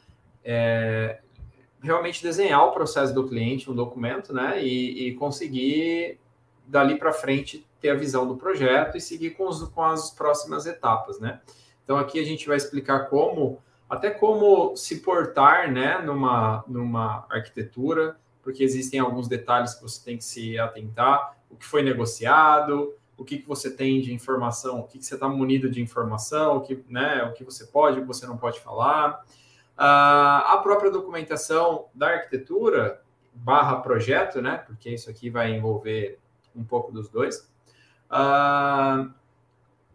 é, 0.44 1.20
realmente 1.82 2.22
desenhar 2.22 2.64
o 2.66 2.72
processo 2.72 3.14
do 3.14 3.28
cliente, 3.28 3.70
um 3.70 3.74
documento, 3.74 4.32
né, 4.32 4.62
e, 4.62 5.08
e 5.08 5.14
conseguir 5.14 6.18
dali 6.66 6.96
para 6.96 7.12
frente 7.12 7.66
ter 7.80 7.90
a 7.90 7.94
visão 7.94 8.26
do 8.26 8.36
projeto 8.36 8.96
e 8.96 9.00
seguir 9.00 9.30
com, 9.30 9.48
os, 9.48 9.62
com 9.64 9.82
as 9.82 10.10
próximas 10.10 10.66
etapas, 10.66 11.18
né. 11.18 11.40
Então 11.84 11.96
aqui 11.96 12.20
a 12.20 12.24
gente 12.24 12.46
vai 12.46 12.56
explicar 12.56 13.08
como 13.08 13.60
até 13.92 14.10
como 14.10 14.74
se 14.74 15.00
portar 15.00 15.70
né, 15.70 15.98
numa, 15.98 16.64
numa 16.66 17.26
arquitetura, 17.28 18.16
porque 18.42 18.64
existem 18.64 18.98
alguns 18.98 19.28
detalhes 19.28 19.74
que 19.74 19.82
você 19.82 20.02
tem 20.02 20.16
que 20.16 20.24
se 20.24 20.58
atentar, 20.58 21.36
o 21.50 21.56
que 21.56 21.66
foi 21.66 21.82
negociado, 21.82 22.94
o 23.18 23.24
que, 23.24 23.38
que 23.38 23.46
você 23.46 23.70
tem 23.70 24.00
de 24.00 24.12
informação, 24.12 24.80
o 24.80 24.84
que, 24.84 24.98
que 24.98 25.04
você 25.04 25.14
está 25.14 25.28
munido 25.28 25.70
de 25.70 25.82
informação, 25.82 26.56
o 26.56 26.60
que, 26.62 26.82
né, 26.88 27.22
o 27.24 27.34
que 27.34 27.44
você 27.44 27.66
pode, 27.66 27.98
o 27.98 28.00
que 28.00 28.08
você 28.08 28.26
não 28.26 28.38
pode 28.38 28.60
falar. 28.60 29.24
Uh, 29.78 30.44
a 30.46 30.60
própria 30.62 30.90
documentação 30.90 31.86
da 31.94 32.08
arquitetura 32.08 33.02
barra 33.32 33.76
projeto, 33.76 34.42
né, 34.42 34.58
porque 34.58 34.90
isso 34.90 35.08
aqui 35.08 35.30
vai 35.30 35.52
envolver 35.52 36.18
um 36.54 36.62
pouco 36.62 36.92
dos 36.92 37.08
dois. 37.08 37.50
Uh, 38.10 39.10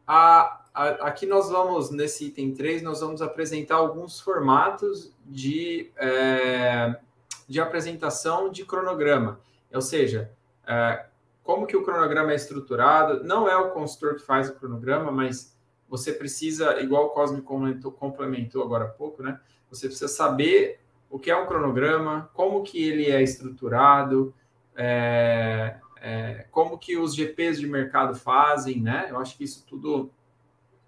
a, 0.07 0.61
aqui 1.01 1.25
nós 1.25 1.49
vamos, 1.49 1.89
nesse 1.91 2.25
item 2.27 2.53
3, 2.53 2.81
nós 2.81 3.01
vamos 3.01 3.21
apresentar 3.21 3.75
alguns 3.75 4.19
formatos 4.19 5.13
de, 5.25 5.91
é, 5.97 6.99
de 7.47 7.59
apresentação 7.59 8.49
de 8.49 8.63
cronograma. 8.63 9.39
Ou 9.73 9.81
seja, 9.81 10.31
é, 10.65 11.05
como 11.47 11.65
que 11.65 11.77
o 11.77 11.83
cronograma 11.83 12.33
é 12.33 12.35
estruturado. 12.35 13.23
Não 13.23 13.47
é 13.47 13.55
o 13.55 13.71
consultor 13.71 14.15
que 14.15 14.21
faz 14.21 14.49
o 14.49 14.55
cronograma, 14.55 15.11
mas 15.11 15.56
você 15.89 16.11
precisa, 16.11 16.79
igual 16.81 17.05
o 17.05 17.09
Cosme 17.09 17.41
complementou, 17.41 17.91
complementou 17.91 18.63
agora 18.63 18.85
há 18.85 18.89
pouco, 18.89 19.23
né? 19.23 19.39
Você 19.69 19.87
precisa 19.87 20.07
saber 20.07 20.79
o 21.09 21.17
que 21.17 21.31
é 21.31 21.35
um 21.35 21.45
cronograma, 21.45 22.29
como 22.33 22.63
que 22.63 22.83
ele 22.83 23.09
é 23.09 23.21
estruturado, 23.21 24.33
é, 24.75 25.75
é, 26.01 26.45
como 26.51 26.77
que 26.77 26.97
os 26.97 27.15
GPs 27.15 27.59
de 27.59 27.67
mercado 27.67 28.15
fazem, 28.15 28.81
né? 28.81 29.07
Eu 29.09 29.17
acho 29.19 29.37
que 29.37 29.43
isso 29.43 29.65
tudo 29.67 30.11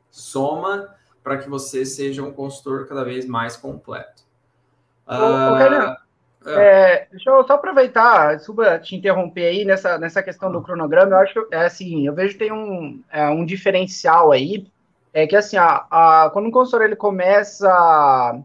soma 0.10 0.96
para 1.24 1.38
que 1.38 1.50
você 1.50 1.86
seja 1.86 2.24
um 2.24 2.32
consultor 2.32 2.88
cada 2.88 3.04
vez 3.04 3.26
mais 3.26 3.56
completo. 3.56 4.24
Ô, 5.08 5.14
uh, 5.14 5.58
é. 5.58 5.98
É, 6.46 7.08
deixa 7.12 7.30
eu 7.30 7.46
só 7.46 7.54
aproveitar, 7.54 8.38
desculpa 8.38 8.80
te 8.80 8.96
interromper 8.96 9.46
aí 9.46 9.66
nessa, 9.66 9.98
nessa 9.98 10.24
questão 10.24 10.52
do 10.52 10.62
cronograma. 10.62 11.12
Eu 11.12 11.20
acho 11.20 11.48
é 11.52 11.66
assim, 11.66 12.08
eu 12.08 12.14
vejo 12.14 12.34
que 12.34 12.40
tem 12.40 12.52
um, 12.52 13.04
é, 13.12 13.28
um 13.28 13.44
diferencial 13.46 14.32
aí, 14.32 14.66
é 15.14 15.28
que 15.28 15.36
assim, 15.36 15.58
a, 15.58 15.86
a, 15.90 16.30
quando 16.32 16.48
um 16.48 16.52
consultor 16.52 16.86
ele 16.86 16.96
começa. 16.96 18.42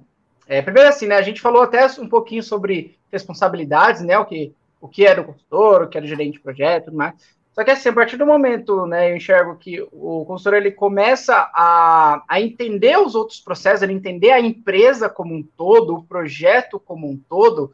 É, 0.47 0.61
primeiro 0.63 0.89
assim, 0.89 1.07
né? 1.07 1.17
A 1.17 1.23
gente 1.23 1.41
falou 1.41 1.63
até 1.63 1.87
um 1.99 2.09
pouquinho 2.09 2.43
sobre 2.43 2.97
responsabilidades, 3.11 4.03
né? 4.03 4.19
O 4.19 4.25
que, 4.25 4.55
o 4.81 4.89
que 4.89 5.07
era 5.07 5.21
o 5.21 5.25
consultor, 5.25 5.83
o 5.83 5.89
que 5.89 5.97
era 5.97 6.05
o 6.05 6.09
gerente 6.09 6.35
de 6.35 6.41
projeto, 6.41 6.87
tudo 6.87 6.97
mais. 6.97 7.15
Só 7.55 7.63
que 7.63 7.71
assim, 7.71 7.89
a 7.89 7.93
partir 7.93 8.17
do 8.17 8.27
momento, 8.27 8.85
né, 8.85 9.13
eu 9.13 9.17
enxergo 9.17 9.57
que 9.57 9.81
o 9.93 10.25
consultor 10.27 10.55
ele 10.55 10.73
começa 10.73 11.49
a, 11.55 12.21
a 12.29 12.41
entender 12.41 12.99
os 12.99 13.15
outros 13.15 13.39
processos, 13.39 13.81
ele 13.81 13.93
entender 13.93 14.33
a 14.33 14.41
empresa 14.41 15.09
como 15.09 15.33
um 15.33 15.43
todo, 15.57 15.95
o 15.95 16.03
projeto 16.03 16.81
como 16.81 17.09
um 17.09 17.17
todo, 17.17 17.73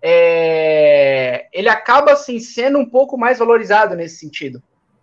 é, 0.00 1.46
ele 1.52 1.68
acaba 1.68 2.12
assim 2.12 2.38
sendo 2.38 2.78
um 2.78 2.88
pouco 2.88 3.18
mais 3.18 3.38
valorizado 3.38 3.94
nesse 3.94 4.16
sentido, 4.16 4.62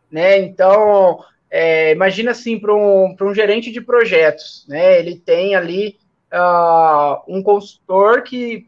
né? 0.09 0.39
Então, 0.39 1.23
é, 1.57 1.93
imagina 1.93 2.31
assim 2.31 2.59
para 2.59 2.75
um, 2.75 3.15
um 3.21 3.33
gerente 3.33 3.71
de 3.71 3.79
projetos, 3.79 4.65
né? 4.67 4.99
Ele 4.99 5.15
tem 5.15 5.55
ali 5.55 5.97
uh, 6.33 7.23
um 7.29 7.41
consultor 7.41 8.23
que 8.23 8.67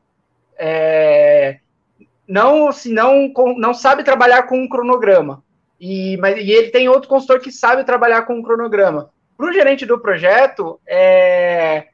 é, 0.57 1.57
não, 2.25 2.71
se 2.71 2.89
não, 2.89 3.29
não 3.57 3.73
sabe 3.73 4.05
trabalhar 4.05 4.43
com 4.43 4.57
um 4.57 4.69
cronograma, 4.69 5.43
e, 5.77 6.15
mas, 6.15 6.37
e 6.37 6.49
ele 6.49 6.69
tem 6.69 6.87
outro 6.87 7.09
consultor 7.09 7.41
que 7.41 7.51
sabe 7.51 7.83
trabalhar 7.83 8.21
com 8.21 8.35
um 8.35 8.41
cronograma. 8.41 9.09
Para 9.35 9.49
o 9.49 9.53
gerente 9.53 9.85
do 9.85 9.99
projeto, 9.99 10.79
é, 10.87 11.87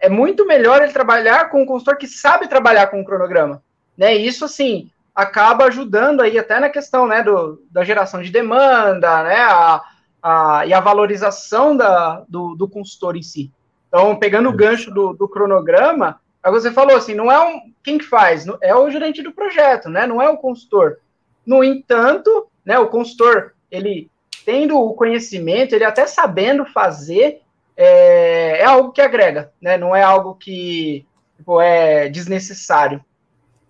é 0.00 0.08
muito 0.08 0.44
melhor 0.44 0.82
ele 0.82 0.92
trabalhar 0.92 1.48
com 1.48 1.62
um 1.62 1.66
consultor 1.66 1.96
que 1.96 2.08
sabe 2.08 2.48
trabalhar 2.48 2.88
com 2.88 2.98
um 2.98 3.04
cronograma. 3.04 3.62
Né? 3.96 4.16
Isso, 4.16 4.44
assim, 4.44 4.90
acaba 5.14 5.66
ajudando 5.66 6.22
aí 6.22 6.36
até 6.36 6.58
na 6.58 6.70
questão 6.70 7.06
né, 7.06 7.22
do, 7.22 7.62
da 7.70 7.84
geração 7.84 8.20
de 8.20 8.32
demanda, 8.32 9.22
né, 9.22 9.36
a, 9.36 9.80
a, 10.24 10.64
e 10.66 10.72
a 10.72 10.80
valorização 10.80 11.76
da, 11.76 12.24
do, 12.26 12.54
do 12.54 12.66
consultor 12.66 13.14
em 13.14 13.22
si. 13.22 13.52
Então, 13.88 14.16
pegando 14.16 14.48
o 14.48 14.56
gancho 14.56 14.90
do, 14.90 15.12
do 15.12 15.28
cronograma, 15.28 16.18
aí 16.42 16.50
você 16.50 16.72
falou 16.72 16.96
assim, 16.96 17.12
não 17.12 17.30
é 17.30 17.38
um, 17.38 17.60
quem 17.82 17.98
que 17.98 18.06
faz? 18.06 18.46
É 18.62 18.74
o 18.74 18.90
gerente 18.90 19.22
do 19.22 19.32
projeto, 19.32 19.90
né? 19.90 20.06
Não 20.06 20.22
é 20.22 20.28
o 20.30 20.38
consultor. 20.38 20.98
No 21.44 21.62
entanto, 21.62 22.48
né? 22.64 22.78
O 22.78 22.88
consultor, 22.88 23.52
ele 23.70 24.10
tendo 24.46 24.78
o 24.78 24.94
conhecimento, 24.94 25.74
ele 25.74 25.84
até 25.84 26.06
sabendo 26.06 26.64
fazer, 26.64 27.42
é, 27.76 28.60
é 28.60 28.64
algo 28.64 28.92
que 28.92 29.02
agrega, 29.02 29.52
né? 29.60 29.76
Não 29.76 29.94
é 29.94 30.02
algo 30.02 30.36
que 30.36 31.06
tipo, 31.36 31.60
é 31.60 32.08
desnecessário. 32.08 33.04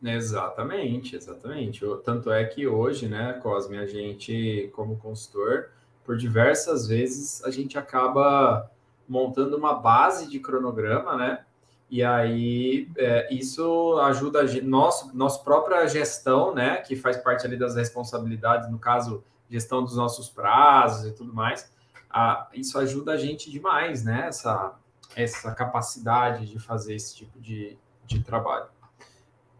Exatamente, 0.00 1.16
exatamente. 1.16 1.80
Tanto 2.04 2.30
é 2.30 2.44
que 2.44 2.66
hoje, 2.66 3.08
né, 3.08 3.40
Cosme, 3.42 3.78
a 3.78 3.86
gente, 3.86 4.70
como 4.72 4.98
consultor, 4.98 5.70
por 6.04 6.16
diversas 6.16 6.86
vezes 6.86 7.42
a 7.44 7.50
gente 7.50 7.78
acaba 7.78 8.70
montando 9.08 9.56
uma 9.56 9.74
base 9.74 10.28
de 10.28 10.38
cronograma, 10.38 11.16
né? 11.16 11.44
E 11.90 12.02
aí 12.02 12.88
é, 12.96 13.32
isso 13.32 13.98
ajuda 14.00 14.40
a 14.40 14.62
nosso, 14.62 15.16
nossa 15.16 15.42
própria 15.42 15.86
gestão, 15.86 16.54
né? 16.54 16.78
Que 16.78 16.96
faz 16.96 17.16
parte 17.16 17.46
ali 17.46 17.56
das 17.56 17.74
responsabilidades, 17.76 18.70
no 18.70 18.78
caso, 18.78 19.22
gestão 19.48 19.82
dos 19.82 19.96
nossos 19.96 20.28
prazos 20.28 21.06
e 21.06 21.12
tudo 21.12 21.32
mais. 21.32 21.70
A, 22.10 22.48
isso 22.54 22.78
ajuda 22.78 23.12
a 23.12 23.16
gente 23.16 23.50
demais, 23.50 24.04
né? 24.04 24.26
Essa, 24.28 24.74
essa 25.14 25.54
capacidade 25.54 26.46
de 26.46 26.58
fazer 26.58 26.94
esse 26.94 27.14
tipo 27.14 27.38
de, 27.38 27.76
de 28.06 28.20
trabalho. 28.22 28.66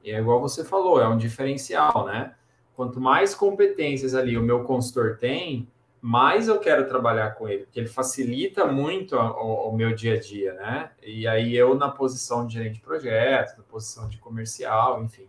E 0.03 0.11
é 0.11 0.19
igual 0.19 0.41
você 0.41 0.65
falou, 0.65 1.01
é 1.01 1.09
um 1.09 1.17
diferencial, 1.17 2.07
né? 2.07 2.35
Quanto 2.75 3.01
mais 3.01 3.35
competências 3.35 4.15
ali 4.15 4.37
o 4.37 4.43
meu 4.43 4.65
consultor 4.65 5.17
tem, 5.19 5.69
mais 6.07 6.49
eu 6.49 6.59
quero 6.59 6.87
trabalhar 6.87 7.31
com 7.31 7.49
ele, 7.49 7.65
porque 7.65 7.81
ele 7.81 7.89
facilita 7.89 8.67
muito 8.67 9.17
o, 9.17 9.71
o, 9.71 9.73
meu 9.75 9.95
dia 9.95 10.17
a 10.17 10.21
dia, 10.21 10.53
né? 10.53 10.91
E 11.03 11.27
aí 11.27 11.57
eu 11.57 11.75
na 11.75 11.89
posição 11.89 12.47
de 12.47 12.53
gerente 12.53 12.75
de 12.75 12.81
projeto, 12.81 13.57
na 13.57 13.65
posição 13.65 14.07
de 14.07 14.19
comercial, 14.19 15.03
enfim. 15.03 15.27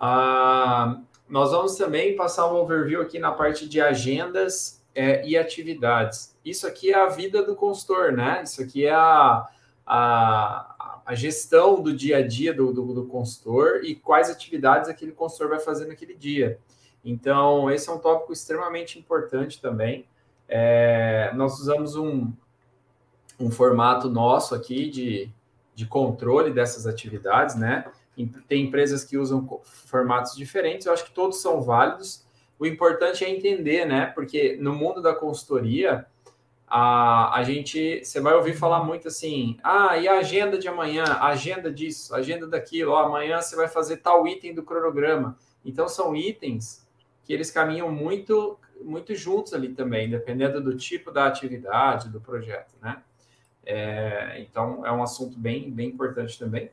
Ah, 0.00 1.02
nós 1.28 1.50
vamos 1.50 1.76
também 1.76 2.16
passar 2.16 2.50
um 2.50 2.56
overview 2.56 3.02
aqui 3.02 3.18
na 3.18 3.30
parte 3.30 3.68
de 3.68 3.82
agendas 3.82 4.82
é, 4.94 5.22
e 5.28 5.36
atividades. 5.36 6.34
Isso 6.42 6.66
aqui 6.66 6.90
é 6.90 6.96
a 6.96 7.08
vida 7.08 7.42
do 7.42 7.54
consultor, 7.54 8.12
né? 8.12 8.40
Isso 8.44 8.62
aqui 8.62 8.86
é 8.86 8.94
a, 8.94 9.46
a, 9.86 11.02
a 11.04 11.14
gestão 11.14 11.82
do 11.82 11.94
dia 11.94 12.16
a 12.16 12.26
dia 12.26 12.54
do, 12.54 12.72
do, 12.72 12.94
do 12.94 13.06
consultor 13.06 13.84
e 13.84 13.94
quais 13.94 14.30
atividades 14.30 14.88
aquele 14.88 15.12
consultor 15.12 15.50
vai 15.50 15.60
fazer 15.60 15.84
naquele 15.84 16.14
dia. 16.14 16.58
Então, 17.10 17.70
esse 17.70 17.88
é 17.88 17.92
um 17.92 17.98
tópico 17.98 18.34
extremamente 18.34 18.98
importante 18.98 19.62
também. 19.62 20.04
É, 20.46 21.32
nós 21.34 21.58
usamos 21.58 21.96
um, 21.96 22.30
um 23.40 23.50
formato 23.50 24.10
nosso 24.10 24.54
aqui 24.54 24.90
de, 24.90 25.30
de 25.74 25.86
controle 25.86 26.52
dessas 26.52 26.86
atividades, 26.86 27.54
né? 27.54 27.86
Tem 28.46 28.66
empresas 28.66 29.04
que 29.04 29.16
usam 29.16 29.62
formatos 29.64 30.36
diferentes, 30.36 30.86
eu 30.86 30.92
acho 30.92 31.06
que 31.06 31.12
todos 31.12 31.40
são 31.40 31.62
válidos. 31.62 32.26
O 32.58 32.66
importante 32.66 33.24
é 33.24 33.30
entender, 33.30 33.86
né? 33.86 34.06
Porque 34.06 34.58
no 34.60 34.74
mundo 34.74 35.00
da 35.00 35.14
consultoria, 35.14 36.04
a, 36.66 37.38
a 37.38 37.42
gente, 37.42 38.04
você 38.04 38.20
vai 38.20 38.34
ouvir 38.34 38.52
falar 38.52 38.84
muito 38.84 39.08
assim, 39.08 39.56
ah, 39.64 39.96
e 39.96 40.06
a 40.06 40.18
agenda 40.18 40.58
de 40.58 40.68
amanhã, 40.68 41.04
agenda 41.22 41.72
disso, 41.72 42.14
agenda 42.14 42.46
daquilo, 42.46 42.92
ó, 42.92 43.06
amanhã 43.06 43.40
você 43.40 43.56
vai 43.56 43.66
fazer 43.66 43.98
tal 43.98 44.28
item 44.28 44.54
do 44.54 44.62
cronograma. 44.62 45.38
Então, 45.64 45.88
são 45.88 46.14
itens 46.14 46.86
que 47.28 47.34
eles 47.34 47.50
caminham 47.50 47.92
muito 47.92 48.58
muito 48.80 49.14
juntos 49.14 49.52
ali 49.52 49.74
também, 49.74 50.08
dependendo 50.08 50.62
do 50.62 50.76
tipo 50.76 51.10
da 51.10 51.26
atividade, 51.26 52.08
do 52.08 52.20
projeto, 52.20 52.74
né? 52.80 53.02
É, 53.66 54.40
então, 54.40 54.86
é 54.86 54.92
um 54.92 55.02
assunto 55.02 55.38
bem, 55.38 55.70
bem 55.70 55.88
importante 55.88 56.38
também. 56.38 56.70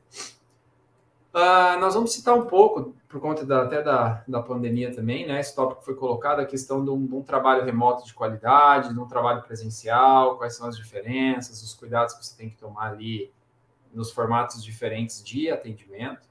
Uh, 1.33 1.77
nós 1.81 1.95
vamos 1.95 2.13
citar 2.13 2.35
um 2.35 2.45
pouco, 2.45 2.95
por 3.09 3.19
conta 3.19 3.45
da, 3.45 3.63
até 3.63 3.81
da, 3.81 4.23
da 4.25 4.41
pandemia 4.41 4.95
também, 4.95 5.27
né? 5.27 5.39
Esse 5.39 5.53
tópico 5.53 5.83
foi 5.83 5.95
colocado, 5.95 6.39
a 6.39 6.45
questão 6.45 6.85
de 6.85 6.91
um, 6.91 7.05
de 7.05 7.13
um, 7.15 7.23
trabalho 7.23 7.65
remoto 7.65 8.05
de 8.05 8.13
qualidade, 8.13 8.93
de 8.93 8.99
um 8.99 9.07
trabalho 9.07 9.41
presencial, 9.41 10.37
quais 10.37 10.55
são 10.55 10.67
as 10.67 10.77
diferenças, 10.77 11.61
os 11.61 11.73
cuidados 11.73 12.13
que 12.13 12.23
você 12.23 12.37
tem 12.37 12.49
que 12.49 12.55
tomar 12.55 12.91
ali 12.91 13.33
nos 13.91 14.11
formatos 14.11 14.63
diferentes 14.63 15.21
de 15.23 15.49
atendimento. 15.49 16.29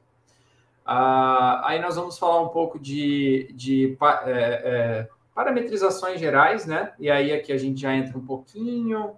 Uh, 0.86 1.64
aí 1.64 1.80
nós 1.80 1.96
vamos 1.96 2.18
falar 2.18 2.42
um 2.42 2.48
pouco 2.48 2.78
de, 2.78 3.50
de 3.54 3.96
é, 4.02 4.28
é, 4.28 5.08
parametrizações 5.34 6.20
gerais, 6.20 6.66
né? 6.66 6.92
E 6.98 7.10
aí 7.10 7.32
aqui 7.32 7.52
a 7.52 7.58
gente 7.58 7.80
já 7.80 7.94
entra 7.94 8.16
um 8.18 8.24
pouquinho. 8.24 9.16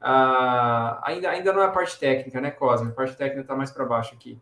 Uh, 0.00 0.94
ainda, 1.02 1.28
ainda 1.30 1.52
não 1.52 1.60
é 1.60 1.66
a 1.66 1.70
parte 1.70 1.98
técnica, 1.98 2.40
né, 2.40 2.52
Cosme? 2.52 2.90
A 2.90 2.94
parte 2.94 3.16
técnica 3.16 3.40
está 3.40 3.56
mais 3.56 3.72
para 3.72 3.84
baixo 3.84 4.14
aqui. 4.14 4.38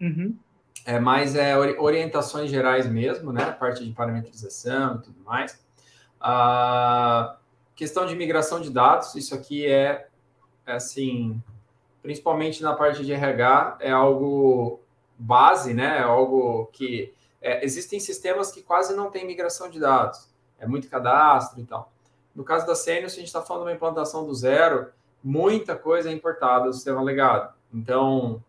Uhum. 0.00 0.36
É 0.84 0.98
mais 0.98 1.36
é, 1.36 1.56
orientações 1.56 2.50
gerais 2.50 2.88
mesmo, 2.88 3.32
né? 3.32 3.52
Parte 3.52 3.84
de 3.84 3.92
parametrização 3.92 4.96
e 4.96 5.02
tudo 5.02 5.22
mais. 5.24 5.64
A 6.20 7.36
questão 7.76 8.06
de 8.06 8.16
migração 8.16 8.60
de 8.60 8.70
dados, 8.70 9.14
isso 9.14 9.36
aqui 9.36 9.64
é, 9.64 10.08
é 10.66 10.72
assim, 10.72 11.40
principalmente 12.02 12.60
na 12.60 12.74
parte 12.74 13.04
de 13.04 13.12
RH, 13.12 13.78
é 13.80 13.92
algo 13.92 14.80
base, 15.18 15.74
né? 15.74 15.98
É 15.98 16.02
algo 16.02 16.66
que 16.72 17.12
é, 17.40 17.64
existem 17.64 17.98
sistemas 17.98 18.50
que 18.50 18.62
quase 18.62 18.94
não 18.94 19.10
tem 19.10 19.26
migração 19.26 19.68
de 19.68 19.80
dados, 19.80 20.28
é 20.58 20.66
muito 20.66 20.88
cadastro 20.88 21.60
e 21.60 21.64
tal. 21.64 21.90
No 22.34 22.44
caso 22.44 22.66
da 22.66 22.74
Senior, 22.74 23.10
se 23.10 23.16
a 23.16 23.18
gente 23.18 23.26
está 23.26 23.42
falando 23.42 23.64
de 23.64 23.70
uma 23.70 23.76
implantação 23.76 24.24
do 24.24 24.34
zero, 24.34 24.88
muita 25.22 25.74
coisa 25.74 26.10
é 26.10 26.12
importada 26.12 26.66
do 26.66 26.72
sistema 26.72 27.02
legado. 27.02 27.52
Então, 27.72 28.42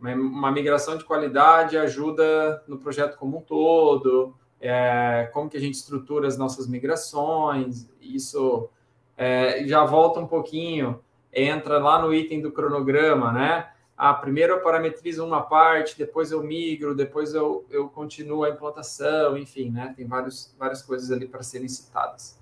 uma 0.00 0.50
migração 0.50 0.96
de 0.96 1.04
qualidade 1.04 1.76
ajuda 1.76 2.62
no 2.66 2.78
projeto 2.78 3.16
como 3.16 3.38
um 3.38 3.40
todo, 3.40 4.34
é, 4.60 5.28
como 5.32 5.50
que 5.50 5.56
a 5.56 5.60
gente 5.60 5.74
estrutura 5.74 6.26
as 6.26 6.36
nossas 6.36 6.66
migrações, 6.66 7.88
isso 8.00 8.68
é, 9.16 9.64
já 9.66 9.84
volta 9.84 10.20
um 10.20 10.26
pouquinho, 10.26 11.00
entra 11.32 11.78
lá 11.78 12.00
no 12.00 12.14
item 12.14 12.40
do 12.40 12.52
cronograma, 12.52 13.32
né? 13.32 13.70
Ah, 13.98 14.14
primeiro 14.14 14.52
eu 14.52 14.60
parametrizo 14.60 15.26
uma 15.26 15.42
parte, 15.42 15.98
depois 15.98 16.30
eu 16.30 16.40
migro, 16.40 16.94
depois 16.94 17.34
eu, 17.34 17.66
eu 17.68 17.88
continuo 17.88 18.44
a 18.44 18.50
implantação, 18.50 19.36
enfim, 19.36 19.72
né? 19.72 19.92
Tem 19.96 20.06
vários, 20.06 20.54
várias 20.56 20.82
coisas 20.82 21.10
ali 21.10 21.26
para 21.26 21.42
serem 21.42 21.66
citadas. 21.66 22.38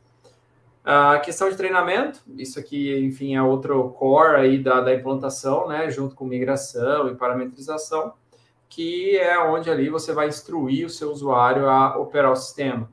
A 0.84 1.18
questão 1.18 1.48
de 1.48 1.56
treinamento, 1.56 2.22
isso 2.36 2.60
aqui, 2.60 2.96
enfim, 2.98 3.34
é 3.34 3.42
outro 3.42 3.88
core 3.90 4.36
aí 4.36 4.62
da, 4.62 4.82
da 4.82 4.94
implantação, 4.94 5.66
né, 5.66 5.90
junto 5.90 6.14
com 6.14 6.25
migração 6.25 7.08
e 7.08 7.16
parametrização, 7.16 8.12
que 8.68 9.16
é 9.16 9.36
onde 9.38 9.70
ali 9.70 9.88
você 9.88 10.12
vai 10.12 10.28
instruir 10.28 10.86
o 10.86 10.90
seu 10.90 11.10
usuário 11.10 11.68
a 11.68 11.96
operar 11.98 12.30
o 12.30 12.36
sistema. 12.36 12.88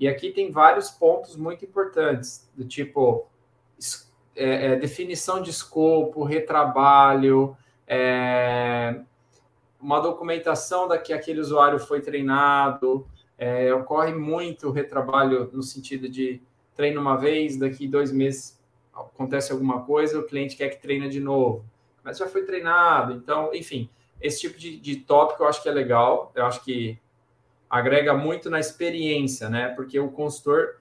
E 0.00 0.08
aqui 0.08 0.30
tem 0.30 0.50
vários 0.50 0.90
pontos 0.90 1.36
muito 1.36 1.64
importantes, 1.64 2.50
do 2.56 2.64
tipo 2.64 3.28
é, 4.34 4.72
é, 4.72 4.76
definição 4.76 5.40
de 5.40 5.50
escopo, 5.50 6.24
retrabalho, 6.24 7.56
é, 7.86 9.00
uma 9.80 10.00
documentação 10.00 10.88
da 10.88 10.98
que 10.98 11.12
aquele 11.12 11.40
usuário 11.40 11.78
foi 11.78 12.00
treinado, 12.00 13.06
é, 13.38 13.72
ocorre 13.72 14.12
muito 14.12 14.70
retrabalho 14.70 15.50
no 15.52 15.62
sentido 15.62 16.08
de 16.08 16.42
treina 16.74 17.00
uma 17.00 17.16
vez, 17.16 17.56
daqui 17.56 17.86
dois 17.86 18.10
meses 18.12 18.60
acontece 18.92 19.52
alguma 19.52 19.82
coisa, 19.82 20.18
o 20.18 20.24
cliente 20.24 20.56
quer 20.56 20.70
que 20.70 20.80
treine 20.80 21.08
de 21.08 21.20
novo. 21.20 21.64
Mas 22.02 22.18
já 22.18 22.26
foi 22.26 22.44
treinado, 22.44 23.12
então, 23.12 23.50
enfim, 23.54 23.88
esse 24.20 24.40
tipo 24.40 24.58
de, 24.58 24.78
de 24.78 24.96
tópico 24.96 25.42
eu 25.42 25.48
acho 25.48 25.62
que 25.62 25.68
é 25.68 25.72
legal, 25.72 26.32
eu 26.34 26.44
acho 26.46 26.64
que 26.64 26.98
agrega 27.68 28.14
muito 28.14 28.48
na 28.48 28.58
experiência, 28.60 29.48
né? 29.50 29.68
Porque 29.68 29.98
o 29.98 30.08
consultor, 30.10 30.80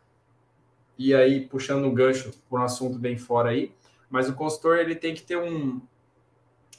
e 0.98 1.14
aí 1.14 1.42
puxando 1.46 1.86
o 1.86 1.92
gancho 1.92 2.32
por 2.50 2.60
um 2.60 2.64
assunto 2.64 2.98
bem 2.98 3.18
fora 3.18 3.50
aí, 3.50 3.74
mas 4.10 4.30
o 4.30 4.36
consultor 4.36 4.78
ele 4.78 4.96
tem 4.96 5.14
que 5.14 5.24
ter 5.24 5.38
um, 5.38 5.82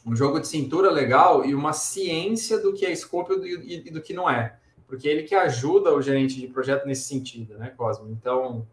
um 0.07 0.15
jogo 0.15 0.39
de 0.39 0.47
cintura 0.47 0.89
legal 0.89 1.45
e 1.45 1.53
uma 1.53 1.73
ciência 1.73 2.59
do 2.59 2.73
que 2.73 2.87
é 2.87 2.93
escopo 2.93 3.35
e, 3.45 3.91
do 3.91 4.01
que 4.01 4.15
não 4.15 4.31
é. 4.31 4.57
Porque 4.87 5.09
ele 5.09 5.25
que 5.25 5.35
ajuda 5.35 5.93
o 5.93 6.01
gerente 6.01 6.41
de 6.41 6.47
projeto 6.47 6.87
nesse 6.87 7.09
sentido, 7.09 7.59
né, 7.59 7.73
Cosmo? 7.77 8.09
Então, 8.09 8.65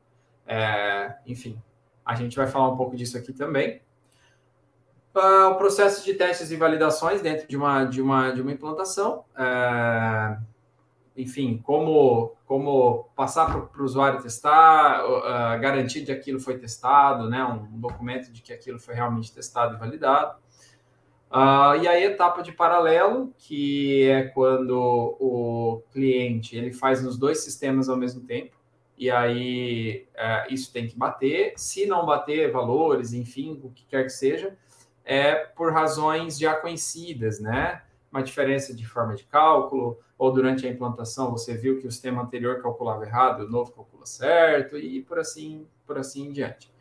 é, 0.45 1.15
enfim, 1.25 1.59
a 2.05 2.13
gente 2.13 2.35
vai 2.35 2.45
falar 2.45 2.69
um 2.69 2.77
pouco 2.77 2.95
disso 2.95 3.17
aqui 3.17 3.33
também. 3.33 3.81
Uh, 5.15 5.49
o 5.51 5.55
processo 5.55 6.05
de 6.05 6.13
testes 6.13 6.51
e 6.51 6.55
validações 6.55 7.21
dentro 7.21 7.47
de 7.47 7.57
uma, 7.57 7.83
de 7.85 8.01
uma, 8.01 8.31
de 8.31 8.41
uma 8.41 8.51
implantação. 8.51 9.25
É, 9.35 10.37
enfim, 11.15 11.59
como, 11.63 12.35
como 12.45 13.09
passar 13.15 13.45
para 13.69 13.81
o 13.81 13.85
usuário 13.85 14.21
testar, 14.21 15.03
uh, 15.03 15.59
garantir 15.59 16.01
de 16.01 16.07
que 16.07 16.11
aquilo 16.11 16.39
foi 16.39 16.57
testado, 16.59 17.27
né, 17.27 17.43
um 17.43 17.79
documento 17.79 18.31
de 18.31 18.41
que 18.41 18.53
aquilo 18.53 18.79
foi 18.79 18.93
realmente 18.93 19.33
testado 19.33 19.75
e 19.75 19.79
validado. 19.79 20.43
Uh, 21.33 21.81
e 21.81 21.87
aí, 21.87 22.03
etapa 22.03 22.43
de 22.43 22.51
paralelo, 22.51 23.33
que 23.37 24.07
é 24.07 24.23
quando 24.23 24.77
o 25.19 25.81
cliente 25.91 26.55
ele 26.55 26.71
faz 26.71 27.03
nos 27.03 27.17
dois 27.17 27.39
sistemas 27.39 27.89
ao 27.89 27.97
mesmo 27.97 28.21
tempo 28.21 28.55
e 28.97 29.09
aí 29.09 30.07
é, 30.13 30.47
isso 30.53 30.71
tem 30.71 30.87
que 30.87 30.97
bater. 30.97 31.53
Se 31.57 31.85
não 31.85 32.05
bater 32.05 32.51
valores, 32.51 33.13
enfim, 33.13 33.59
o 33.63 33.69
que 33.69 33.85
quer 33.85 34.03
que 34.03 34.09
seja, 34.09 34.55
é 35.03 35.35
por 35.35 35.73
razões 35.73 36.37
já 36.37 36.55
conhecidas, 36.55 37.39
né? 37.39 37.81
Uma 38.11 38.21
diferença 38.21 38.73
de 38.73 38.87
forma 38.87 39.15
de 39.15 39.23
cálculo, 39.25 39.99
ou 40.17 40.31
durante 40.31 40.67
a 40.67 40.69
implantação 40.69 41.31
você 41.31 41.53
viu 41.57 41.79
que 41.79 41.87
o 41.87 41.91
sistema 41.91 42.21
anterior 42.21 42.61
calculava 42.61 43.03
errado, 43.03 43.41
o 43.41 43.49
novo 43.49 43.71
calcula 43.71 44.05
certo, 44.05 44.77
e 44.77 45.01
por 45.01 45.19
assim, 45.19 45.67
por 45.85 45.97
assim 45.97 46.27
em 46.27 46.31
diante. 46.31 46.71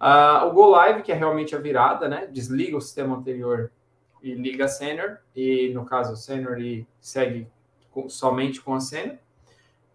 Uh, 0.00 0.46
o 0.46 0.52
Go 0.52 0.68
Live, 0.68 1.02
que 1.02 1.10
é 1.10 1.14
realmente 1.14 1.56
a 1.56 1.58
virada, 1.58 2.08
né? 2.08 2.26
Desliga 2.26 2.76
o 2.76 2.80
sistema 2.80 3.16
anterior 3.16 3.72
e 4.26 4.34
liga 4.34 4.64
a 4.64 4.68
Senior, 4.68 5.18
e 5.34 5.70
no 5.74 5.84
caso 5.84 6.14
o 6.14 6.16
Senior 6.16 6.58
e 6.58 6.86
segue 7.00 7.48
com, 7.90 8.08
somente 8.08 8.60
com 8.60 8.74
a 8.74 8.80
Senior 8.80 9.18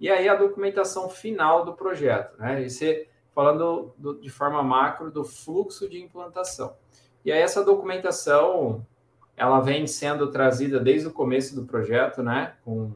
e 0.01 0.09
aí 0.09 0.27
a 0.27 0.33
documentação 0.33 1.07
final 1.07 1.63
do 1.63 1.73
projeto, 1.73 2.35
né? 2.39 2.67
Você 2.67 3.07
falando 3.35 3.93
do, 3.95 4.19
de 4.19 4.31
forma 4.31 4.63
macro 4.63 5.11
do 5.11 5.23
fluxo 5.23 5.87
de 5.87 6.01
implantação. 6.01 6.75
E 7.23 7.31
aí 7.31 7.39
essa 7.39 7.63
documentação 7.63 8.85
ela 9.37 9.59
vem 9.59 9.85
sendo 9.85 10.31
trazida 10.31 10.79
desde 10.79 11.07
o 11.07 11.11
começo 11.11 11.55
do 11.55 11.65
projeto, 11.65 12.23
né? 12.23 12.55
Com 12.65 12.93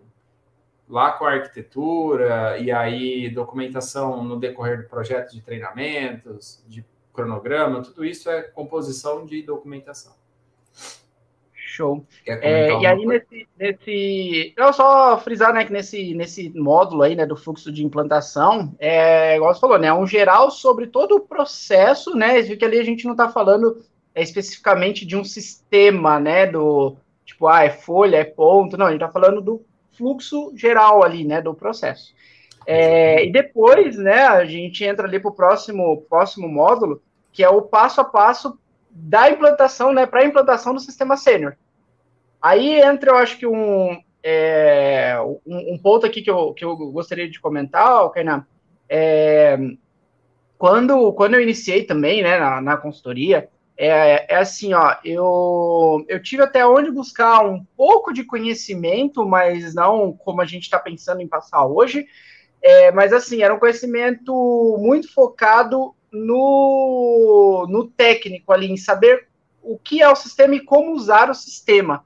lá 0.90 1.12
com 1.12 1.26
a 1.26 1.34
arquitetura 1.34 2.58
e 2.58 2.72
aí 2.72 3.30
documentação 3.30 4.24
no 4.24 4.40
decorrer 4.40 4.82
do 4.82 4.90
projeto 4.90 5.32
de 5.32 5.42
treinamentos, 5.42 6.64
de 6.68 6.84
cronograma, 7.14 7.84
tudo 7.84 8.04
isso 8.04 8.30
é 8.32 8.42
composição 8.42 9.26
de 9.26 9.44
documentação. 9.44 10.14
Show. 11.76 12.06
É, 12.26 12.72
e 12.80 12.86
aí, 12.86 13.06
nesse, 13.06 13.48
nesse. 13.58 14.54
Eu 14.56 14.72
só 14.72 15.18
frisar, 15.18 15.54
né, 15.54 15.66
que 15.66 15.74
nesse, 15.74 16.14
nesse 16.14 16.50
módulo 16.58 17.04
aí, 17.04 17.16
né, 17.16 17.26
do 17.26 17.36
fluxo 17.36 17.72
de 17.72 17.84
implantação, 17.84 18.74
é, 18.80 19.36
igual 19.36 19.54
você 19.54 19.60
falou, 19.60 19.78
né, 19.78 19.88
é 19.88 19.94
um 19.94 20.08
geral 20.08 20.50
sobre 20.50 20.88
todo 20.88 21.16
o 21.16 21.22
processo, 21.22 22.16
né? 22.16 22.42
Viu 22.42 22.58
que 22.58 22.66
ali 22.66 22.80
a 22.80 22.84
gente 22.84 23.06
não 23.06 23.12
está 23.12 23.30
falando 23.30 23.84
é, 24.14 24.24
especificamente 24.24 25.06
de 25.06 25.18
um 25.18 25.24
sistema, 25.24 26.20
né, 26.20 26.48
do 26.48 26.96
tipo, 27.26 27.48
ah, 27.48 27.66
é 27.66 27.70
folha, 27.70 28.18
é 28.18 28.24
ponto, 28.24 28.78
não, 28.78 28.86
a 28.86 28.92
gente 28.92 29.02
está 29.02 29.12
falando 29.12 29.42
do 29.42 29.66
fluxo 29.98 30.54
geral 30.56 31.04
ali, 31.04 31.26
né, 31.26 31.42
do 31.42 31.54
processo. 31.54 32.14
É, 32.66 33.26
e 33.26 33.32
depois, 33.32 33.98
né, 33.98 34.26
a 34.26 34.46
gente 34.46 34.84
entra 34.84 35.08
ali 35.08 35.20
para 35.20 35.30
o 35.30 35.36
próximo, 35.36 36.02
próximo 36.10 36.48
módulo, 36.48 37.02
que 37.32 37.44
é 37.44 37.50
o 37.50 37.62
passo 37.62 38.02
a 38.02 38.06
passo 38.06 38.58
da 38.90 39.30
implantação, 39.30 39.94
né, 39.94 40.06
para 40.06 40.22
a 40.22 40.26
implantação 40.26 40.74
do 40.74 40.80
sistema 40.80 41.18
sênior. 41.18 41.58
Aí 42.42 42.82
entra, 42.82 43.12
eu 43.12 43.16
acho 43.18 43.38
que 43.38 43.48
um, 43.48 44.02
é, 44.24 45.18
um, 45.46 45.74
um, 45.74 45.78
ponto 45.78 46.06
aqui 46.06 46.22
que 46.22 46.30
eu, 46.30 46.54
que 46.54 46.64
eu 46.64 46.76
gostaria 46.76 47.30
de 47.30 47.40
comentar, 47.40 48.10
Kainan, 48.12 48.46
é, 48.90 49.58
quando, 50.58 51.14
quando 51.14 51.36
eu 51.36 51.42
iniciei 51.42 51.84
também, 51.84 52.24
né, 52.24 52.40
na, 52.40 52.62
na 52.62 52.78
consultoria, 52.78 53.50
é, 53.78 54.34
é, 54.34 54.38
assim, 54.38 54.74
ó, 54.74 54.96
eu, 55.04 56.06
eu 56.08 56.22
tive 56.22 56.44
até 56.44 56.66
onde 56.66 56.90
buscar 56.90 57.46
um 57.46 57.64
pouco 57.76 58.14
de 58.14 58.24
conhecimento, 58.24 59.26
mas 59.26 59.74
não 59.74 60.14
como 60.14 60.42
a 60.42 60.46
gente 60.46 60.64
está 60.64 60.80
pensando 60.80 61.22
em 61.22 61.28
passar 61.28 61.66
hoje, 61.66 62.08
é, 62.62 62.92
mas 62.92 63.12
assim, 63.12 63.44
era 63.44 63.54
um 63.54 63.60
conhecimento 63.60 64.78
muito 64.80 65.14
focado 65.14 65.94
no, 66.12 67.68
no 67.70 67.86
técnico 67.86 68.54
ali, 68.54 68.72
em 68.72 68.78
saber 68.78 69.28
o 69.62 69.78
que 69.78 70.02
é 70.02 70.10
o 70.10 70.16
sistema 70.16 70.56
e 70.56 70.62
como 70.62 70.94
usar 70.94 71.30
o 71.30 71.36
sistema. 71.36 72.06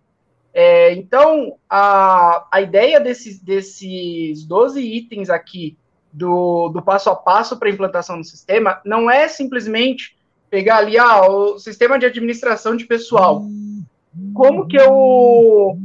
É, 0.61 0.91
então, 0.91 1.57
a, 1.69 2.45
a 2.51 2.59
ideia 2.59 2.99
desses, 2.99 3.39
desses 3.39 4.45
12 4.45 4.81
itens 4.81 5.29
aqui 5.29 5.77
do, 6.11 6.67
do 6.67 6.81
passo 6.81 7.09
a 7.09 7.15
passo 7.15 7.57
para 7.57 7.69
implantação 7.69 8.17
do 8.17 8.25
sistema 8.25 8.81
não 8.83 9.09
é 9.09 9.29
simplesmente 9.29 10.17
pegar 10.49 10.79
ali 10.79 10.97
ah, 10.97 11.25
o 11.25 11.57
sistema 11.59 11.97
de 11.97 12.05
administração 12.05 12.75
de 12.75 12.83
pessoal. 12.83 13.41
Como 14.33 14.67
que 14.67 14.75
eu 14.75 15.77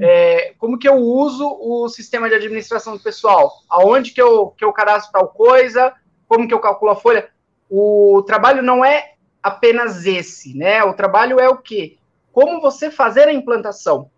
é, 0.00 0.54
como 0.58 0.76
que 0.76 0.88
eu 0.88 0.96
uso 0.96 1.46
o 1.60 1.88
sistema 1.88 2.28
de 2.28 2.34
administração 2.34 2.96
do 2.96 3.02
pessoal, 3.02 3.52
aonde 3.70 4.10
que 4.10 4.20
eu, 4.20 4.48
que 4.48 4.64
eu 4.64 4.72
cadastro 4.72 5.12
tal 5.12 5.28
coisa, 5.28 5.94
como 6.26 6.48
que 6.48 6.52
eu 6.52 6.58
calculo 6.58 6.90
a 6.90 6.96
folha. 6.96 7.28
O 7.70 8.24
trabalho 8.26 8.60
não 8.60 8.84
é 8.84 9.12
apenas 9.40 10.04
esse, 10.04 10.52
né? 10.58 10.82
O 10.82 10.94
trabalho 10.94 11.38
é 11.38 11.48
o 11.48 11.58
quê? 11.58 11.96
Como 12.32 12.60
você 12.60 12.90
fazer 12.90 13.28
a 13.28 13.32
implantação. 13.32 14.10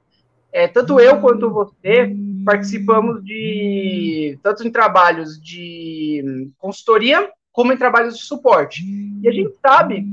É, 0.52 0.66
tanto 0.66 0.98
eu 0.98 1.20
quanto 1.20 1.50
você 1.50 2.14
participamos 2.44 3.22
de 3.24 4.38
tanto 4.42 4.66
em 4.66 4.70
trabalhos 4.70 5.40
de 5.40 6.50
consultoria 6.58 7.30
como 7.52 7.72
em 7.72 7.76
trabalhos 7.76 8.16
de 8.16 8.24
suporte. 8.24 8.82
E 9.22 9.28
a 9.28 9.32
gente 9.32 9.54
sabe 9.60 10.06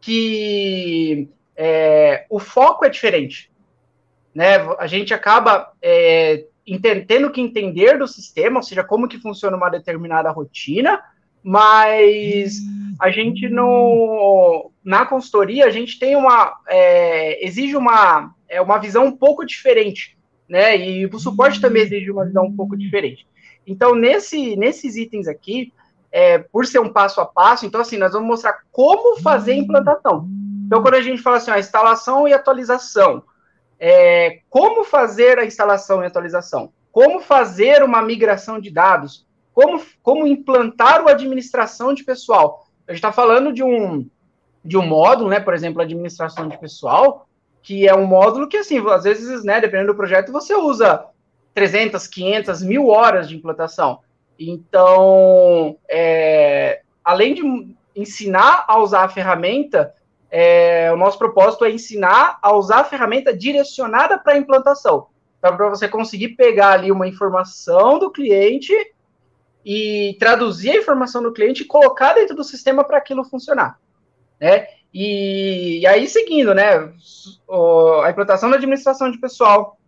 que 0.00 1.28
é, 1.56 2.26
o 2.28 2.38
foco 2.38 2.84
é 2.84 2.88
diferente. 2.88 3.50
Né? 4.34 4.56
A 4.78 4.86
gente 4.86 5.14
acaba 5.14 5.72
é, 5.80 6.44
tendo 7.06 7.30
que 7.30 7.40
entender 7.40 7.98
do 7.98 8.06
sistema, 8.06 8.58
ou 8.58 8.62
seja, 8.62 8.84
como 8.84 9.08
que 9.08 9.18
funciona 9.18 9.56
uma 9.56 9.70
determinada 9.70 10.30
rotina, 10.30 11.00
mas 11.42 12.58
a 13.00 13.10
gente 13.10 13.48
no 13.48 14.72
na 14.84 15.06
consultoria 15.06 15.66
a 15.66 15.70
gente 15.70 15.98
tem 15.98 16.16
uma 16.16 16.58
é, 16.68 17.44
exige 17.46 17.76
uma 17.76 18.34
é 18.48 18.60
uma 18.60 18.78
visão 18.78 19.06
um 19.06 19.16
pouco 19.16 19.44
diferente, 19.44 20.16
né? 20.48 20.76
E 20.76 21.06
o 21.06 21.18
suporte 21.18 21.60
também 21.60 21.82
exige 21.82 22.10
uma 22.10 22.24
visão 22.24 22.44
um 22.44 22.56
pouco 22.56 22.76
diferente. 22.76 23.26
Então 23.66 23.94
nesse 23.94 24.56
nesses 24.56 24.96
itens 24.96 25.28
aqui, 25.28 25.72
é, 26.10 26.38
por 26.38 26.66
ser 26.66 26.78
um 26.78 26.92
passo 26.92 27.20
a 27.20 27.26
passo, 27.26 27.66
então 27.66 27.80
assim 27.80 27.96
nós 27.96 28.12
vamos 28.12 28.28
mostrar 28.28 28.60
como 28.70 29.20
fazer 29.20 29.52
a 29.52 29.56
implantação. 29.56 30.28
Então 30.66 30.82
quando 30.82 30.94
a 30.94 31.02
gente 31.02 31.22
fala 31.22 31.36
assim, 31.36 31.50
a 31.50 31.58
instalação 31.58 32.26
e 32.26 32.32
atualização, 32.32 33.22
é, 33.78 34.40
como 34.48 34.84
fazer 34.84 35.38
a 35.38 35.44
instalação 35.44 36.02
e 36.02 36.06
atualização, 36.06 36.72
como 36.90 37.20
fazer 37.20 37.82
uma 37.82 38.00
migração 38.00 38.58
de 38.58 38.70
dados, 38.70 39.26
como, 39.52 39.82
como 40.02 40.26
implantar 40.26 41.02
o 41.02 41.08
administração 41.08 41.94
de 41.94 42.04
pessoal. 42.04 42.66
A 42.86 42.92
gente 42.92 42.98
está 42.98 43.12
falando 43.12 43.52
de 43.52 43.62
um, 43.62 44.08
de 44.64 44.76
um 44.76 44.86
módulo, 44.86 45.30
né, 45.30 45.40
por 45.40 45.54
exemplo, 45.54 45.80
administração 45.80 46.48
de 46.48 46.58
pessoal, 46.58 47.25
que 47.66 47.88
é 47.88 47.92
um 47.92 48.06
módulo 48.06 48.46
que, 48.46 48.58
assim, 48.58 48.78
às 48.90 49.02
vezes, 49.02 49.42
né, 49.42 49.60
dependendo 49.60 49.92
do 49.92 49.96
projeto, 49.96 50.30
você 50.30 50.54
usa 50.54 51.04
300, 51.52 52.06
500, 52.06 52.62
mil 52.62 52.86
horas 52.86 53.28
de 53.28 53.34
implantação. 53.34 53.98
Então, 54.38 55.76
é, 55.88 56.82
além 57.04 57.34
de 57.34 57.74
ensinar 57.96 58.64
a 58.68 58.78
usar 58.78 59.02
a 59.02 59.08
ferramenta, 59.08 59.92
é, 60.30 60.92
o 60.92 60.96
nosso 60.96 61.18
propósito 61.18 61.64
é 61.64 61.70
ensinar 61.72 62.38
a 62.40 62.54
usar 62.54 62.82
a 62.82 62.84
ferramenta 62.84 63.36
direcionada 63.36 64.16
para 64.16 64.34
a 64.34 64.38
implantação. 64.38 65.08
Então, 65.40 65.56
para 65.56 65.68
você 65.68 65.88
conseguir 65.88 66.36
pegar 66.36 66.70
ali 66.70 66.92
uma 66.92 67.08
informação 67.08 67.98
do 67.98 68.12
cliente 68.12 68.72
e 69.64 70.16
traduzir 70.20 70.70
a 70.70 70.76
informação 70.76 71.20
do 71.20 71.32
cliente 71.32 71.64
e 71.64 71.66
colocar 71.66 72.12
dentro 72.12 72.36
do 72.36 72.44
sistema 72.44 72.84
para 72.84 72.98
aquilo 72.98 73.24
funcionar, 73.24 73.80
né? 74.38 74.68
E, 74.98 75.80
e, 75.80 75.86
aí, 75.86 76.08
seguindo, 76.08 76.54
né, 76.54 76.90
a 78.02 78.10
implantação 78.10 78.48
da 78.48 78.56
administração 78.56 79.10
de 79.10 79.20
pessoal, 79.20 79.78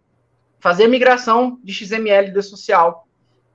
fazer 0.61 0.85
a 0.85 0.88
migração 0.88 1.59
de 1.64 1.73
XML 1.73 2.31
de 2.31 2.42
social, 2.42 3.09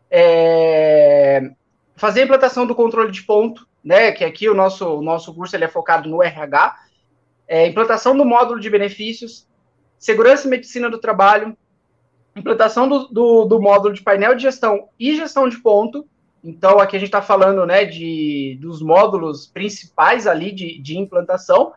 é, 0.09 1.51
fazer 1.95 2.21
a 2.21 2.23
implantação 2.23 2.65
do 2.65 2.73
controle 2.73 3.11
de 3.11 3.21
ponto, 3.21 3.67
né, 3.83 4.11
que 4.11 4.25
aqui 4.25 4.49
o 4.49 4.55
nosso, 4.55 4.97
o 4.97 5.03
nosso 5.03 5.31
curso 5.31 5.55
ele 5.55 5.65
é 5.65 5.67
focado 5.67 6.09
no 6.09 6.23
RH, 6.23 6.75
é, 7.47 7.67
implantação 7.67 8.17
do 8.17 8.25
módulo 8.25 8.59
de 8.59 8.71
benefícios, 8.71 9.47
segurança 9.99 10.47
e 10.47 10.49
medicina 10.49 10.89
do 10.89 10.97
trabalho, 10.97 11.55
implantação 12.35 12.89
do, 12.89 13.07
do, 13.09 13.45
do 13.45 13.61
módulo 13.61 13.93
de 13.93 14.01
painel 14.01 14.33
de 14.33 14.41
gestão 14.41 14.89
e 14.99 15.15
gestão 15.15 15.47
de 15.47 15.61
ponto, 15.61 16.09
então, 16.43 16.79
aqui 16.79 16.97
a 16.97 16.99
gente 16.99 17.07
está 17.07 17.21
falando 17.21 17.65
né, 17.65 17.85
de, 17.85 18.57
dos 18.59 18.81
módulos 18.81 19.47
principais 19.47 20.27
ali 20.27 20.51
de, 20.51 20.77
de 20.79 20.97
implantação. 20.97 21.71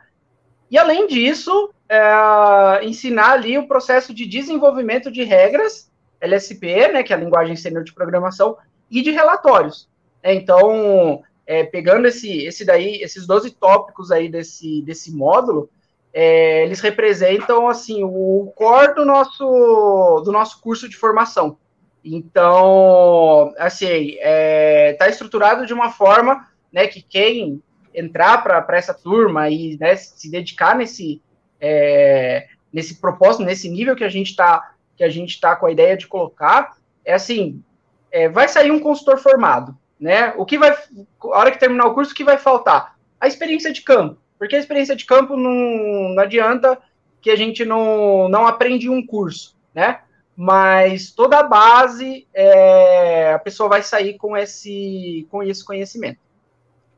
E, 0.68 0.76
além 0.76 1.06
disso, 1.06 1.70
é, 1.88 2.84
ensinar 2.84 3.32
ali 3.32 3.56
o 3.56 3.68
processo 3.68 4.12
de 4.12 4.26
desenvolvimento 4.26 5.10
de 5.12 5.22
regras, 5.22 5.88
LSP, 6.20 6.88
né, 6.88 7.02
que 7.04 7.12
é 7.12 7.16
a 7.16 7.18
linguagem 7.18 7.54
sênior 7.54 7.84
de 7.84 7.94
programação, 7.94 8.56
e 8.90 9.02
de 9.02 9.12
relatórios. 9.12 9.88
É, 10.20 10.34
então, 10.34 11.22
é, 11.46 11.62
pegando 11.62 12.08
esse, 12.08 12.44
esse 12.44 12.64
daí, 12.64 13.00
esses 13.02 13.24
12 13.24 13.52
tópicos 13.52 14.10
aí 14.10 14.28
desse, 14.28 14.82
desse 14.82 15.14
módulo, 15.14 15.70
é, 16.12 16.64
eles 16.64 16.80
representam 16.80 17.68
assim 17.68 18.02
o 18.02 18.52
core 18.56 18.94
do 18.94 19.04
nosso, 19.04 20.22
do 20.24 20.32
nosso 20.32 20.60
curso 20.60 20.88
de 20.88 20.96
formação. 20.96 21.56
Então, 22.04 23.45
assim, 23.66 24.12
está 24.12 25.06
é, 25.06 25.10
estruturado 25.10 25.66
de 25.66 25.74
uma 25.74 25.90
forma 25.90 26.48
né, 26.72 26.86
que 26.86 27.02
quem 27.02 27.62
entrar 27.94 28.42
para 28.42 28.76
essa 28.76 28.92
turma 28.92 29.48
e 29.48 29.76
né, 29.78 29.96
se 29.96 30.30
dedicar 30.30 30.76
nesse, 30.76 31.22
é, 31.60 32.48
nesse 32.72 33.00
propósito, 33.00 33.44
nesse 33.44 33.68
nível 33.68 33.96
que 33.96 34.04
a 34.04 34.08
gente 34.08 34.30
está 34.30 34.72
que 34.96 35.04
a 35.04 35.10
gente 35.10 35.30
está 35.30 35.54
com 35.54 35.66
a 35.66 35.70
ideia 35.70 35.94
de 35.94 36.06
colocar, 36.06 36.78
é 37.04 37.12
assim, 37.12 37.62
é, 38.10 38.30
vai 38.30 38.48
sair 38.48 38.70
um 38.70 38.80
consultor 38.80 39.18
formado, 39.18 39.76
né? 40.00 40.32
O 40.38 40.46
que 40.46 40.56
vai, 40.56 40.70
a 40.70 41.38
hora 41.38 41.50
que 41.50 41.60
terminar 41.60 41.84
o 41.84 41.92
curso, 41.92 42.12
o 42.12 42.14
que 42.14 42.24
vai 42.24 42.38
faltar? 42.38 42.96
A 43.20 43.26
experiência 43.26 43.70
de 43.70 43.82
campo, 43.82 44.18
porque 44.38 44.56
a 44.56 44.58
experiência 44.58 44.96
de 44.96 45.04
campo 45.04 45.36
não, 45.36 46.14
não 46.14 46.22
adianta 46.22 46.78
que 47.20 47.30
a 47.30 47.36
gente 47.36 47.62
não, 47.62 48.26
não 48.30 48.46
aprende 48.46 48.88
um 48.88 49.04
curso, 49.04 49.54
né? 49.74 50.00
Mas 50.36 51.10
toda 51.10 51.38
a 51.38 51.42
base 51.42 52.28
é, 52.34 53.32
a 53.32 53.38
pessoa 53.38 53.70
vai 53.70 53.82
sair 53.82 54.18
com 54.18 54.36
esse, 54.36 55.26
com 55.30 55.42
esse 55.42 55.64
conhecimento. 55.64 56.18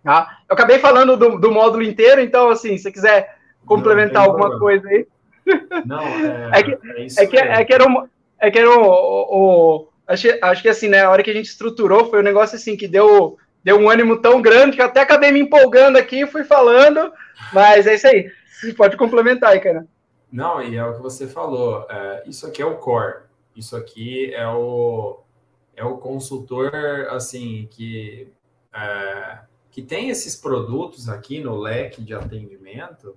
Tá? 0.02 0.38
Eu 0.48 0.54
acabei 0.54 0.78
falando 0.78 1.16
do, 1.16 1.38
do 1.38 1.52
módulo 1.52 1.82
inteiro, 1.82 2.20
então, 2.20 2.50
assim, 2.50 2.76
se 2.76 2.84
você 2.84 2.92
quiser 2.92 3.36
complementar 3.64 4.24
não, 4.24 4.30
alguma 4.30 4.58
coisa 4.58 4.88
aí. 4.88 5.06
Não, 5.86 6.02
é, 6.52 6.58
é, 6.58 6.62
que, 6.62 6.70
é, 6.72 7.22
é, 7.22 7.26
que, 7.26 7.38
é 7.38 7.64
que 7.64 7.74
era 7.74 7.88
um, 7.88 8.08
é 8.40 8.50
que 8.50 8.58
era 8.58 8.70
um, 8.70 8.82
o, 8.82 9.26
o, 9.30 9.88
acho, 10.06 10.26
acho 10.42 10.62
que 10.62 10.68
assim, 10.68 10.88
né, 10.88 11.02
a 11.02 11.10
hora 11.10 11.22
que 11.22 11.30
a 11.30 11.34
gente 11.34 11.46
estruturou 11.46 12.10
foi 12.10 12.18
um 12.18 12.24
negócio 12.24 12.56
assim 12.56 12.76
que 12.76 12.88
deu, 12.88 13.38
deu 13.62 13.78
um 13.78 13.88
ânimo 13.88 14.16
tão 14.16 14.42
grande 14.42 14.76
que 14.76 14.82
eu 14.82 14.86
até 14.86 15.00
acabei 15.00 15.30
me 15.30 15.40
empolgando 15.40 15.96
aqui, 15.96 16.26
fui 16.26 16.42
falando, 16.42 17.12
mas 17.52 17.86
é 17.86 17.94
isso 17.94 18.06
aí. 18.08 18.32
Você 18.48 18.72
pode 18.72 18.96
complementar 18.96 19.50
aí, 19.50 19.60
cara. 19.60 19.86
Não, 20.32 20.60
e 20.62 20.76
é 20.76 20.84
o 20.84 20.94
que 20.94 21.02
você 21.02 21.26
falou. 21.26 21.86
É, 21.88 22.24
isso 22.26 22.46
aqui 22.46 22.60
é 22.60 22.66
o 22.66 22.76
core. 22.76 23.27
Isso 23.58 23.76
aqui 23.76 24.32
é 24.32 24.46
o, 24.46 25.18
é 25.74 25.84
o 25.84 25.98
consultor, 25.98 26.72
assim, 27.10 27.66
que, 27.68 28.32
é, 28.72 29.40
que 29.68 29.82
tem 29.82 30.10
esses 30.10 30.36
produtos 30.36 31.08
aqui 31.08 31.40
no 31.40 31.56
leque 31.56 32.00
de 32.00 32.14
atendimento, 32.14 33.16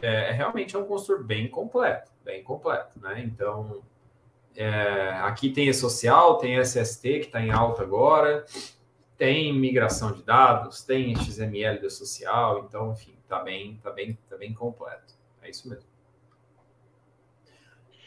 é, 0.00 0.30
é 0.30 0.32
realmente 0.32 0.74
é 0.74 0.78
um 0.78 0.86
consultor 0.86 1.22
bem 1.22 1.46
completo, 1.46 2.10
bem 2.24 2.42
completo, 2.42 2.98
né? 2.98 3.22
Então, 3.22 3.82
é, 4.56 5.10
aqui 5.22 5.50
tem 5.50 5.68
E-Social, 5.68 6.38
tem 6.38 6.58
SST, 6.58 7.02
que 7.02 7.26
está 7.26 7.42
em 7.42 7.50
alta 7.50 7.82
agora, 7.82 8.46
tem 9.18 9.52
migração 9.52 10.10
de 10.10 10.22
dados, 10.22 10.82
tem 10.82 11.14
XML 11.14 11.80
do 11.80 11.90
social, 11.90 12.64
então, 12.66 12.92
enfim, 12.92 13.14
está 13.22 13.40
bem, 13.40 13.78
tá 13.82 13.90
bem, 13.90 14.18
tá 14.26 14.38
bem 14.38 14.54
completo. 14.54 15.14
É 15.42 15.50
isso 15.50 15.68
mesmo. 15.68 15.95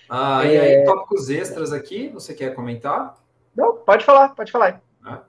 Ah, 0.10 0.46
é... 0.46 0.54
E 0.54 0.60
aí, 0.60 0.86
tópicos 0.86 1.30
extras 1.30 1.72
aqui, 1.72 2.10
você 2.10 2.34
quer 2.34 2.56
comentar? 2.56 3.16
Não, 3.56 3.76
pode 3.78 4.04
falar, 4.04 4.30
pode 4.30 4.52
falar. 4.52 4.82
Ah, 5.04 5.22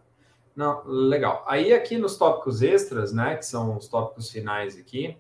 não, 0.57 0.83
legal. 0.87 1.45
Aí 1.47 1.73
aqui 1.73 1.99
nos 1.99 2.17
tópicos 2.17 2.63
extras, 2.63 3.13
né, 3.13 3.37
que 3.37 3.45
são 3.45 3.77
os 3.77 3.89
tópicos 3.89 4.31
finais 4.31 4.77
aqui, 4.79 5.17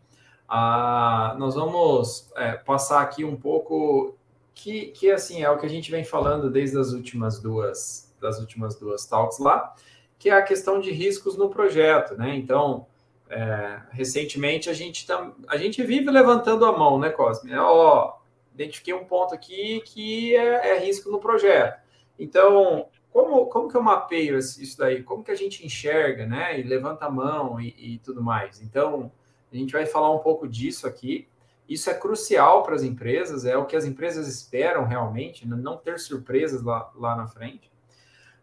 ah, 0.49 1.35
nós 1.39 1.55
vamos 1.55 2.31
é, 2.37 2.53
passar 2.53 3.03
aqui 3.03 3.25
um 3.25 3.37
pouco 3.37 4.17
que, 4.55 4.87
que 4.87 5.11
assim 5.11 5.43
é 5.43 5.51
o 5.51 5.59
que 5.59 5.67
a 5.67 5.71
gente 5.71 5.91
vem 5.91 6.05
falando 6.05 6.51
desde 6.51 6.79
as 6.79 6.93
últimas 6.93 7.39
duas 7.39 8.13
das 8.21 8.39
últimas 8.39 8.77
duas 8.77 9.07
talks 9.07 9.39
lá, 9.39 9.75
que 10.19 10.29
é 10.29 10.35
a 10.35 10.43
questão 10.43 10.79
de 10.79 10.91
riscos 10.91 11.37
no 11.37 11.49
projeto, 11.49 12.15
né? 12.15 12.37
Então, 12.37 12.87
é, 13.31 13.81
recentemente 13.91 14.69
a 14.69 14.75
gente 14.75 15.07
tam, 15.07 15.35
a 15.49 15.57
gente 15.57 15.83
vive 15.83 16.11
levantando 16.11 16.67
a 16.67 16.77
mão, 16.77 16.99
né, 16.99 17.09
Cosme? 17.09 17.55
Ó, 17.57 18.20
identifiquei 18.63 18.95
um 18.95 19.05
ponto 19.05 19.35
aqui 19.35 19.81
que 19.87 20.37
é, 20.37 20.77
é 20.77 20.79
risco 20.79 21.11
no 21.11 21.19
projeto. 21.19 21.81
Então, 22.19 22.87
como, 23.11 23.47
como 23.47 23.69
que 23.69 23.77
eu 23.77 23.83
mapeio 23.83 24.39
isso 24.39 24.77
daí? 24.79 25.03
Como 25.03 25.25
que 25.25 25.31
a 25.31 25.37
gente 25.37 25.65
enxerga, 25.65 26.27
né? 26.27 26.61
E 26.61 26.63
levanta 26.63 27.07
a 27.07 27.11
mão 27.11 27.61
e, 27.61 27.75
e 27.79 27.99
tudo 27.99 28.23
mais. 28.23 28.61
Então, 28.61 29.11
a 29.51 29.57
gente 29.57 29.73
vai 29.73 29.87
falar 29.87 30.11
um 30.11 30.19
pouco 30.19 30.47
disso 30.47 30.87
aqui. 30.87 31.27
Isso 31.69 31.89
é 31.89 31.95
crucial 31.95 32.63
para 32.63 32.75
as 32.75 32.83
empresas, 32.83 33.45
é 33.45 33.57
o 33.57 33.65
que 33.65 33.77
as 33.77 33.85
empresas 33.85 34.27
esperam 34.27 34.85
realmente, 34.85 35.47
né? 35.47 35.57
não 35.57 35.77
ter 35.77 36.01
surpresas 36.01 36.63
lá, 36.63 36.91
lá 36.97 37.15
na 37.15 37.29
frente. 37.29 37.71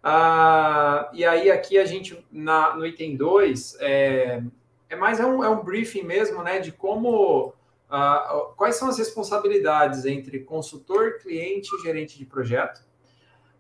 Ah, 0.02 1.10
e 1.14 1.26
aí, 1.26 1.52
aqui 1.52 1.78
a 1.78 1.86
gente, 1.86 2.26
na, 2.32 2.76
no 2.76 2.86
item 2.86 3.18
2, 3.18 3.78
é, 3.82 4.42
é 4.90 4.96
mais 4.96 5.20
é 5.20 5.26
um, 5.26 5.44
é 5.44 5.50
um 5.50 5.62
briefing 5.62 6.04
mesmo, 6.04 6.42
né? 6.42 6.60
De 6.60 6.72
como 6.72 7.54
uh, 7.90 8.54
quais 8.56 8.76
são 8.76 8.88
as 8.88 8.98
responsabilidades 8.98 10.06
entre 10.06 10.40
consultor, 10.40 11.20
cliente 11.20 11.70
e 11.76 11.82
gerente 11.82 12.18
de 12.18 12.26
projeto, 12.26 12.86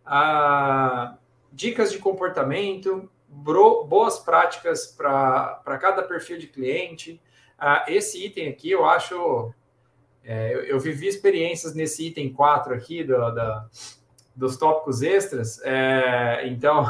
uh, 0.05 1.17
dicas 1.51 1.91
de 1.91 1.99
comportamento, 1.99 3.09
bro, 3.27 3.83
boas 3.85 4.19
práticas 4.19 4.87
para 4.87 5.77
cada 5.79 6.03
perfil 6.03 6.37
de 6.37 6.47
cliente. 6.47 7.21
Uh, 7.59 7.91
esse 7.91 8.23
item 8.25 8.49
aqui 8.49 8.71
eu 8.71 8.85
acho. 8.85 9.51
É, 10.23 10.53
eu, 10.53 10.63
eu, 10.63 10.79
vivi 10.79 11.07
experiências 11.07 11.73
nesse 11.73 12.07
item 12.07 12.33
4 12.33 12.73
aqui 12.73 13.01
do, 13.01 13.15
dos 14.35 14.57
tópicos 14.57 15.01
extras, 15.01 15.59
é, 15.63 16.45
então 16.47 16.85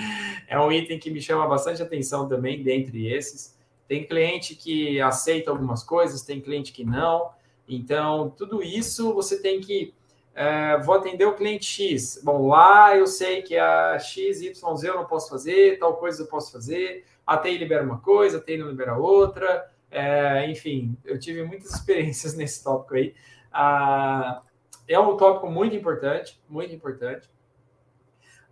é 0.46 0.60
um 0.60 0.70
item 0.70 0.98
que 0.98 1.10
me 1.10 1.18
chama 1.18 1.48
bastante 1.48 1.82
atenção 1.82 2.28
também, 2.28 2.62
dentre 2.62 3.10
esses. 3.10 3.58
Tem 3.88 4.06
cliente 4.06 4.54
que 4.54 5.00
aceita 5.00 5.50
algumas 5.50 5.82
coisas, 5.82 6.22
tem 6.22 6.40
cliente 6.40 6.72
que 6.72 6.84
não. 6.84 7.30
Então, 7.68 8.30
tudo 8.30 8.62
isso 8.62 9.12
você 9.14 9.40
tem 9.40 9.60
que. 9.60 9.94
É, 10.34 10.78
vou 10.78 10.94
atender 10.94 11.26
o 11.26 11.34
cliente 11.34 11.66
X. 11.66 12.20
Bom, 12.24 12.48
lá 12.48 12.96
eu 12.96 13.06
sei 13.06 13.42
que 13.42 13.56
a 13.56 13.98
X, 13.98 14.40
Y, 14.40 14.76
Z 14.76 14.88
eu 14.88 14.94
não 14.94 15.04
posso 15.04 15.28
fazer, 15.28 15.78
tal 15.78 15.96
coisa 15.96 16.22
eu 16.22 16.26
posso 16.26 16.50
fazer. 16.50 17.04
A 17.26 17.36
TI 17.36 17.58
libera 17.58 17.84
uma 17.84 17.98
coisa, 17.98 18.38
a 18.38 18.40
TI 18.40 18.56
não 18.56 18.68
libera 18.68 18.96
outra. 18.96 19.70
É, 19.90 20.50
enfim, 20.50 20.96
eu 21.04 21.18
tive 21.18 21.42
muitas 21.44 21.70
experiências 21.76 22.34
nesse 22.34 22.64
tópico 22.64 22.94
aí. 22.94 23.14
Ah, 23.52 24.42
é 24.88 24.98
um 24.98 25.16
tópico 25.16 25.50
muito 25.50 25.76
importante, 25.76 26.40
muito 26.48 26.74
importante. 26.74 27.28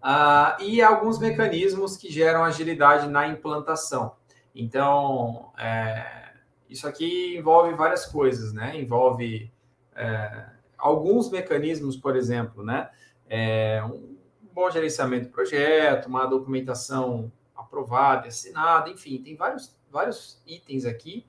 Ah, 0.02 0.56
e 0.60 0.80
alguns 0.80 1.18
mecanismos 1.18 1.96
que 1.96 2.10
geram 2.10 2.44
agilidade 2.44 3.08
na 3.08 3.26
implantação. 3.26 4.16
Então, 4.54 5.52
é, 5.58 6.32
isso 6.68 6.86
aqui 6.86 7.36
envolve 7.36 7.74
várias 7.74 8.06
coisas, 8.06 8.52
né? 8.52 8.78
Envolve 8.80 9.52
é, 9.94 10.46
alguns 10.76 11.30
mecanismos, 11.30 11.96
por 11.96 12.16
exemplo, 12.16 12.64
né? 12.64 12.90
É, 13.28 13.82
um 13.84 14.16
bom 14.52 14.70
gerenciamento 14.70 15.26
do 15.26 15.32
projeto, 15.32 16.06
uma 16.06 16.26
documentação 16.26 17.30
aprovada, 17.54 18.28
assinada, 18.28 18.90
enfim, 18.90 19.18
tem 19.22 19.36
vários, 19.36 19.76
vários 19.90 20.42
itens 20.46 20.84
aqui 20.84 21.24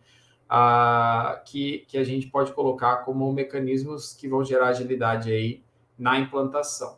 uh, 0.51 1.41
que, 1.45 1.85
que 1.87 1.97
a 1.97 2.03
gente 2.03 2.27
pode 2.27 2.51
colocar 2.53 2.97
como 2.97 3.31
mecanismos 3.31 4.13
que 4.13 4.27
vão 4.27 4.43
gerar 4.43 4.67
agilidade 4.67 5.31
aí 5.31 5.63
na 5.97 6.19
implantação. 6.19 6.97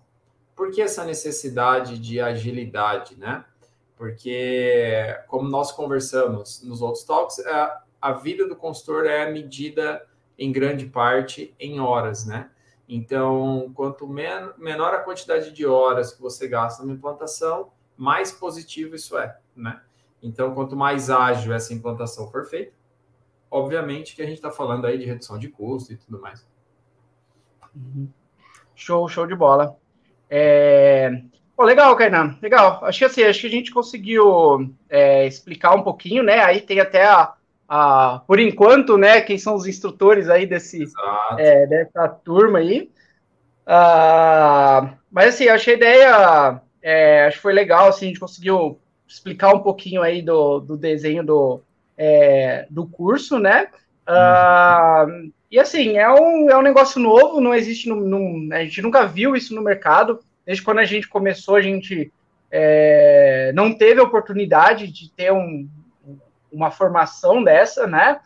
Por 0.56 0.72
que 0.72 0.82
essa 0.82 1.04
necessidade 1.04 2.00
de 2.00 2.20
agilidade, 2.20 3.16
né? 3.18 3.44
Porque, 3.96 5.18
como 5.28 5.48
nós 5.48 5.72
conversamos 5.72 6.64
nos 6.64 6.82
outros 6.82 7.04
talks, 7.04 7.40
a, 7.40 7.50
é, 7.50 7.78
a 8.02 8.14
vida 8.14 8.48
do 8.48 8.56
consultor 8.56 9.06
é 9.06 9.32
medida 9.32 10.06
em 10.38 10.52
grande 10.52 10.86
parte 10.88 11.56
em 11.60 11.80
horas, 11.80 12.26
né? 12.26 12.50
Então, 12.88 13.72
quanto 13.74 14.08
men 14.08 14.52
menor 14.58 14.94
a 14.94 15.00
quantidade 15.00 15.52
de 15.52 15.66
horas 15.66 16.14
que 16.14 16.22
você 16.22 16.48
gasta 16.48 16.84
numa 16.84 16.94
implantação, 16.94 17.72
mais 17.96 18.32
positivo 18.32 18.96
isso 18.96 19.18
é, 19.18 19.38
né? 19.56 19.82
Então, 20.22 20.54
quanto 20.54 20.76
mais 20.76 21.10
ágil 21.10 21.54
essa 21.54 21.74
implantação 21.74 22.30
for 22.30 22.46
feita, 22.46 22.74
obviamente 23.50 24.16
que 24.16 24.22
a 24.22 24.26
gente 24.26 24.36
está 24.36 24.52
falando 24.52 24.86
aí 24.86 24.98
de 24.98 25.06
redução 25.06 25.38
de 25.38 25.48
custo 25.50 25.94
e 25.94 25.98
tudo 25.98 26.20
mais. 26.20 26.46
Uhum. 27.76 28.10
Show, 28.76 29.08
show 29.08 29.28
de 29.28 29.36
bola. 29.36 29.78
É... 30.30 31.24
Pô, 31.56 31.64
legal, 31.64 31.96
Kainan, 31.96 32.36
legal. 32.42 32.84
Acho 32.84 33.00
que 33.00 33.06
assim, 33.06 33.24
acho 33.24 33.42
que 33.42 33.48
a 33.48 33.52
gente 33.52 33.72
conseguiu 33.72 34.74
é, 34.90 35.28
explicar 35.28 35.76
um 35.76 35.84
pouquinho, 35.84 36.24
né? 36.24 36.40
Aí 36.40 36.60
tem 36.60 36.80
até 36.80 37.06
a, 37.06 37.34
a, 37.70 38.22
por 38.26 38.40
enquanto, 38.40 38.98
né? 38.98 39.22
Quem 39.22 39.38
são 39.38 39.54
os 39.56 39.68
instrutores 39.68 40.30
aí 40.30 40.48
desse, 40.48 40.84
é, 41.38 41.68
dessa 41.68 42.08
turma 42.10 42.60
aí. 42.60 42.90
Uh, 43.66 44.98
mas 45.12 45.36
assim, 45.36 45.48
achei 45.48 45.76
a 45.76 45.78
ideia, 45.78 46.62
é, 46.82 47.26
acho 47.26 47.38
que 47.38 47.44
foi 47.44 47.54
legal, 47.54 47.88
assim, 47.88 48.06
a 48.06 48.08
gente 48.10 48.20
conseguiu 48.20 48.80
explicar 49.08 49.54
um 49.54 49.60
pouquinho 49.60 50.02
aí 50.02 50.22
do, 50.22 50.60
do 50.60 50.76
desenho 50.76 51.24
do, 51.24 51.62
é, 51.96 52.66
do 52.70 52.86
curso, 52.88 53.38
né? 53.38 53.68
Uh, 54.10 55.32
e 55.52 55.60
assim, 55.60 55.98
é 55.98 56.12
um, 56.12 56.50
é 56.50 56.58
um 56.58 56.64
negócio 56.64 57.00
novo, 57.00 57.40
não 57.40 57.54
existe, 57.54 57.88
no, 57.88 57.96
no, 57.96 58.54
a 58.54 58.64
gente 58.64 58.82
nunca 58.82 59.06
viu 59.06 59.36
isso 59.36 59.54
no 59.54 59.62
mercado. 59.62 60.20
Desde 60.46 60.64
quando 60.64 60.80
a 60.80 60.86
gente 60.86 61.08
começou, 61.08 61.56
a 61.56 61.62
gente 61.62 62.12
é, 62.52 63.52
não 63.56 63.74
teve 63.74 64.00
a 64.00 64.04
oportunidade 64.04 64.92
de 64.92 65.10
ter 65.12 65.32
um, 65.32 65.68
uma 66.52 66.72
formação 66.72 67.44
dessa, 67.44 67.88
né? 67.88 68.20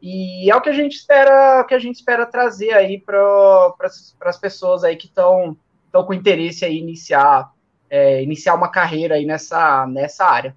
E 0.00 0.50
é 0.50 0.56
o 0.56 0.60
que 0.60 0.68
a 0.68 0.74
gente 0.74 0.96
espera, 0.96 1.64
que 1.64 1.74
a 1.74 1.78
gente 1.78 1.96
espera 1.96 2.26
trazer 2.26 2.72
aí 2.72 3.00
para 3.00 3.74
as 4.20 4.38
pessoas 4.38 4.82
aí 4.82 4.96
que 4.96 5.06
estão 5.06 5.56
com 5.92 6.12
interesse 6.12 6.64
aí 6.64 6.76
iniciar 6.76 7.52
é, 7.92 8.22
iniciar 8.22 8.54
uma 8.54 8.70
carreira 8.70 9.16
aí 9.16 9.26
nessa, 9.26 9.86
nessa 9.86 10.24
área. 10.24 10.56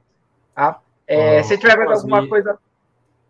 Tá? 0.55 0.79
É, 1.05 1.41
oh, 1.41 1.43
se 1.43 1.57
tiver 1.57 1.77
alguma 1.77 2.25
coisa 2.29 2.57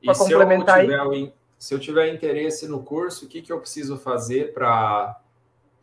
para 0.05 0.15
complementar 0.15 0.79
aí. 0.79 1.33
Se 1.57 1.73
eu 1.73 1.79
tiver 1.79 2.13
interesse 2.13 2.67
no 2.67 2.83
curso, 2.83 3.25
o 3.25 3.27
que, 3.27 3.41
que 3.41 3.51
eu 3.51 3.59
preciso 3.59 3.97
fazer 3.97 4.53
para 4.53 5.19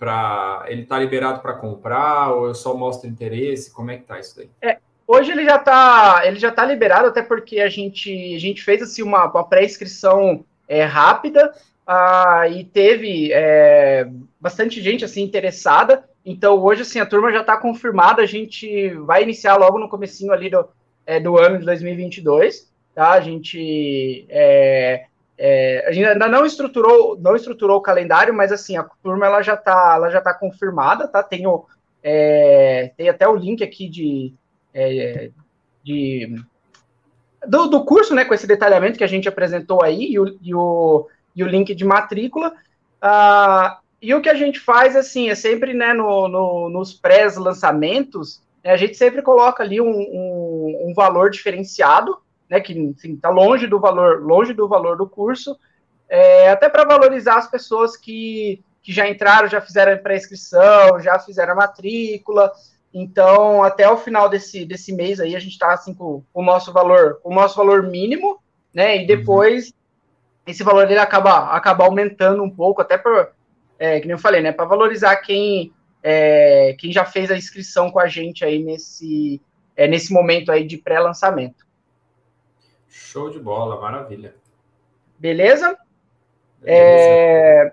para 0.03 0.65
ele 0.67 0.85
tá 0.85 0.99
liberado 0.99 1.39
para 1.39 1.53
comprar 1.53 2.33
ou 2.33 2.49
eu 2.49 2.55
só 2.57 2.77
mostro 2.77 3.09
interesse? 3.09 3.73
Como 3.73 3.89
é 3.93 3.97
que 3.97 4.03
tá 4.03 4.19
isso 4.19 4.37
daí? 4.37 4.51
É, 4.61 4.79
hoje 5.07 5.31
ele 5.31 5.45
já 5.45 5.61
tá 5.61 6.23
ele 6.25 6.41
já 6.41 6.51
tá 6.51 6.65
liberado 6.65 7.07
até 7.07 7.23
porque 7.23 7.61
a 7.61 7.69
gente 7.69 8.35
a 8.35 8.39
gente 8.41 8.65
fez 8.65 8.83
assim 8.83 9.01
uma, 9.01 9.31
uma 9.31 9.45
pré-inscrição 9.45 10.45
é, 10.69 10.83
rápida 10.83 11.55
ah, 11.87 12.49
e 12.51 12.65
teve 12.65 13.33
é, 13.33 14.09
bastante 14.41 14.83
gente 14.83 15.05
assim 15.05 15.23
interessada. 15.23 16.03
Então 16.27 16.59
hoje 16.59 16.83
assim 16.83 16.99
a 16.99 17.07
turma 17.07 17.31
já 17.31 17.43
está 17.43 17.57
confirmada. 17.57 18.23
A 18.23 18.27
gente 18.27 18.89
vai 19.07 19.23
iniciar 19.23 19.55
logo 19.55 19.79
no 19.79 19.89
comecinho 19.89 20.33
ali 20.33 20.51
do, 20.51 20.69
é, 21.07 21.21
do 21.21 21.39
ano 21.39 21.61
de 21.61 21.65
2022. 21.65 22.73
Tá? 22.93 23.13
A 23.13 23.21
gente 23.21 24.27
é, 24.29 25.05
é, 25.45 25.85
a 25.89 25.91
gente 25.91 26.07
ainda 26.07 26.29
não 26.29 26.47
estruturou, 26.47 27.19
não 27.21 27.35
estruturou 27.35 27.79
o 27.79 27.83
calendário, 27.83 28.33
mas 28.33 28.53
assim, 28.53 28.77
a 28.77 28.85
turma 29.03 29.27
ela 29.27 29.43
já 29.43 29.55
está 29.55 29.95
ela 29.97 30.09
já 30.09 30.21
tá 30.21 30.33
confirmada, 30.33 31.09
tá? 31.09 31.21
Tem, 31.21 31.45
o, 31.49 31.67
é, 32.01 32.93
tem 32.97 33.09
até 33.09 33.27
o 33.27 33.35
link 33.35 33.61
aqui 33.65 33.89
de, 33.89 34.33
é, 34.73 35.33
de 35.83 36.37
do, 37.45 37.67
do, 37.67 37.85
curso, 37.85 38.15
né, 38.15 38.25
com 38.25 38.33
esse 38.33 38.47
detalhamento 38.47 38.97
que 38.97 39.03
a 39.03 39.09
gente 39.09 39.29
apresentou 39.29 39.83
aí, 39.83 40.13
e 40.13 40.21
o, 40.21 40.39
e 40.41 40.55
o, 40.55 41.09
e 41.35 41.43
o 41.43 41.49
link 41.49 41.75
de 41.75 41.85
matrícula. 41.85 42.55
Ah, 43.01 43.81
e 44.01 44.15
o 44.15 44.23
que 44.23 44.29
a 44.29 44.37
gente 44.37 44.61
faz, 44.61 44.95
assim, 44.95 45.29
é 45.29 45.35
sempre, 45.35 45.75
né, 45.75 45.93
no, 45.93 46.29
no 46.29 46.69
nos 46.69 46.95
pré-lançamentos, 46.95 48.41
né, 48.63 48.71
a 48.71 48.77
gente 48.77 48.97
sempre 48.97 49.23
coloca 49.23 49.61
ali 49.65 49.81
um, 49.81 49.91
um, 49.91 50.87
um 50.89 50.95
valor 50.95 51.31
diferenciado, 51.31 52.17
né, 52.53 52.61
que 52.61 52.95
está 53.03 53.31
longe 53.31 53.67
do 53.67 53.81
valor, 53.81 54.23
longe 54.23 54.53
do 54.53 54.69
valor 54.69 54.95
do 54.95 55.09
curso, 55.09 55.59
é, 56.07 56.51
até 56.51 56.69
para 56.69 56.85
valorizar 56.85 57.39
as 57.39 57.51
pessoas 57.51 57.97
que, 57.97 58.63
que 58.83 58.93
já 58.93 59.09
entraram, 59.09 59.49
já 59.49 59.59
fizeram 59.59 59.95
a 59.95 59.97
pré-inscrição, 59.97 61.01
já 61.01 61.19
fizeram 61.19 61.55
a 61.55 61.57
matrícula. 61.57 62.53
Então, 62.93 63.63
até 63.63 63.89
o 63.89 63.97
final 63.97 64.29
desse, 64.29 64.67
desse 64.67 64.93
mês 64.93 65.19
aí, 65.19 65.35
a 65.35 65.39
gente 65.39 65.53
está 65.53 65.73
assim, 65.73 65.95
com, 65.95 66.23
o 66.35 66.43
nosso 66.43 66.75
valor, 66.75 67.19
o 67.25 67.33
nosso 67.33 67.57
valor 67.57 67.85
mínimo, 67.85 68.39
né? 68.75 68.99
E 68.99 69.01
uhum. 69.01 69.07
depois 69.07 69.69
uhum. 69.69 69.73
esse 70.47 70.63
valor 70.63 70.91
ele 70.91 70.99
acaba, 70.99 71.57
acaba 71.57 71.87
aumentando 71.87 72.43
um 72.43 72.51
pouco, 72.51 72.83
até 72.83 72.99
por, 72.99 73.31
é, 73.79 73.99
que 73.99 74.07
nem 74.07 74.13
eu 74.13 74.19
falei, 74.19 74.43
né? 74.43 74.53
Para 74.53 74.67
valorizar 74.67 75.17
quem, 75.17 75.73
é, 76.03 76.77
quem 76.79 76.93
já 76.93 77.07
fez 77.07 77.31
a 77.31 77.37
inscrição 77.37 77.91
com 77.91 77.99
a 77.99 78.09
gente 78.09 78.45
aí 78.45 78.63
nesse, 78.63 79.41
é, 79.75 79.89
nesse 79.89 80.13
momento 80.13 80.53
aí 80.53 80.67
de 80.67 80.77
pré-lançamento. 80.77 81.72
Show 82.93 83.31
de 83.31 83.39
bola, 83.39 83.81
maravilha. 83.81 84.35
Beleza? 85.19 85.79
Beleza. 86.61 86.67
É... 86.67 87.73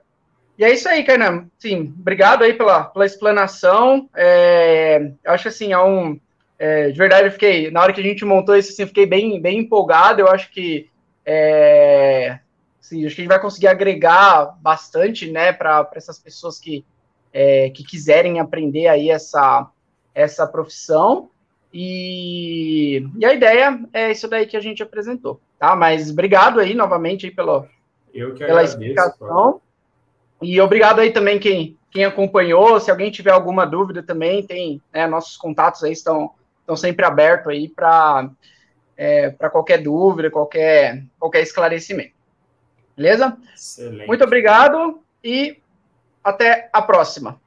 E 0.57 0.63
é 0.63 0.73
isso 0.73 0.87
aí, 0.87 1.03
Kainan. 1.03 1.49
Sim, 1.59 1.93
obrigado 1.99 2.43
aí 2.43 2.53
pela, 2.53 2.85
pela 2.85 3.05
explanação. 3.05 4.09
É... 4.15 5.11
Eu 5.23 5.31
acho 5.33 5.49
assim, 5.49 5.73
é 5.73 5.77
um. 5.77 6.19
É, 6.57 6.89
de 6.89 6.97
verdade, 6.97 7.27
eu 7.27 7.31
fiquei. 7.31 7.69
Na 7.69 7.81
hora 7.81 7.91
que 7.93 7.99
a 7.99 8.03
gente 8.03 8.23
montou 8.23 8.55
isso, 8.55 8.71
assim, 8.71 8.83
eu 8.83 8.87
fiquei 8.87 9.05
bem, 9.05 9.41
bem 9.41 9.59
empolgado. 9.59 10.21
Eu 10.21 10.29
acho 10.29 10.49
que. 10.51 10.89
É... 11.25 12.39
Assim, 12.79 13.05
acho 13.05 13.13
que 13.13 13.21
a 13.21 13.23
gente 13.23 13.33
vai 13.33 13.41
conseguir 13.41 13.67
agregar 13.67 14.57
bastante, 14.61 15.29
né, 15.29 15.51
para 15.51 15.89
essas 15.95 16.17
pessoas 16.17 16.57
que, 16.57 16.85
é, 17.31 17.69
que 17.69 17.83
quiserem 17.83 18.39
aprender 18.39 18.87
aí 18.87 19.09
essa, 19.09 19.69
essa 20.15 20.47
profissão. 20.47 21.29
E, 21.73 23.07
e, 23.17 23.25
a 23.25 23.33
ideia 23.33 23.79
é 23.93 24.11
isso 24.11 24.27
daí 24.27 24.45
que 24.47 24.57
a 24.57 24.59
gente 24.59 24.81
apresentou, 24.81 25.39
tá? 25.59 25.75
Mas 25.75 26.09
obrigado 26.09 26.59
aí 26.59 26.73
novamente 26.73 27.27
aí 27.27 27.31
pelo, 27.31 27.67
pela 28.11 28.31
agradeço, 28.31 28.73
explicação. 28.73 29.61
E 30.41 30.59
obrigado 30.59 30.99
aí 30.99 31.11
também 31.11 31.37
quem, 31.37 31.77
quem 31.91 32.05
acompanhou. 32.05 32.79
Se 32.79 32.89
alguém 32.89 33.11
tiver 33.11 33.31
alguma 33.31 33.65
dúvida 33.65 34.01
também, 34.01 34.45
tem 34.45 34.81
né, 34.91 35.05
nossos 35.05 35.37
contatos 35.37 35.83
aí 35.83 35.91
estão, 35.91 36.31
estão 36.61 36.75
sempre 36.75 37.05
abertos 37.05 37.47
aí 37.51 37.69
para 37.69 38.31
é, 38.97 39.29
qualquer 39.51 39.77
dúvida, 39.77 40.31
qualquer, 40.31 41.03
qualquer 41.19 41.41
esclarecimento. 41.41 42.13
Beleza? 42.97 43.37
Excelente. 43.53 44.07
Muito 44.07 44.23
obrigado 44.23 45.01
e 45.23 45.61
até 46.23 46.69
a 46.73 46.81
próxima. 46.81 47.39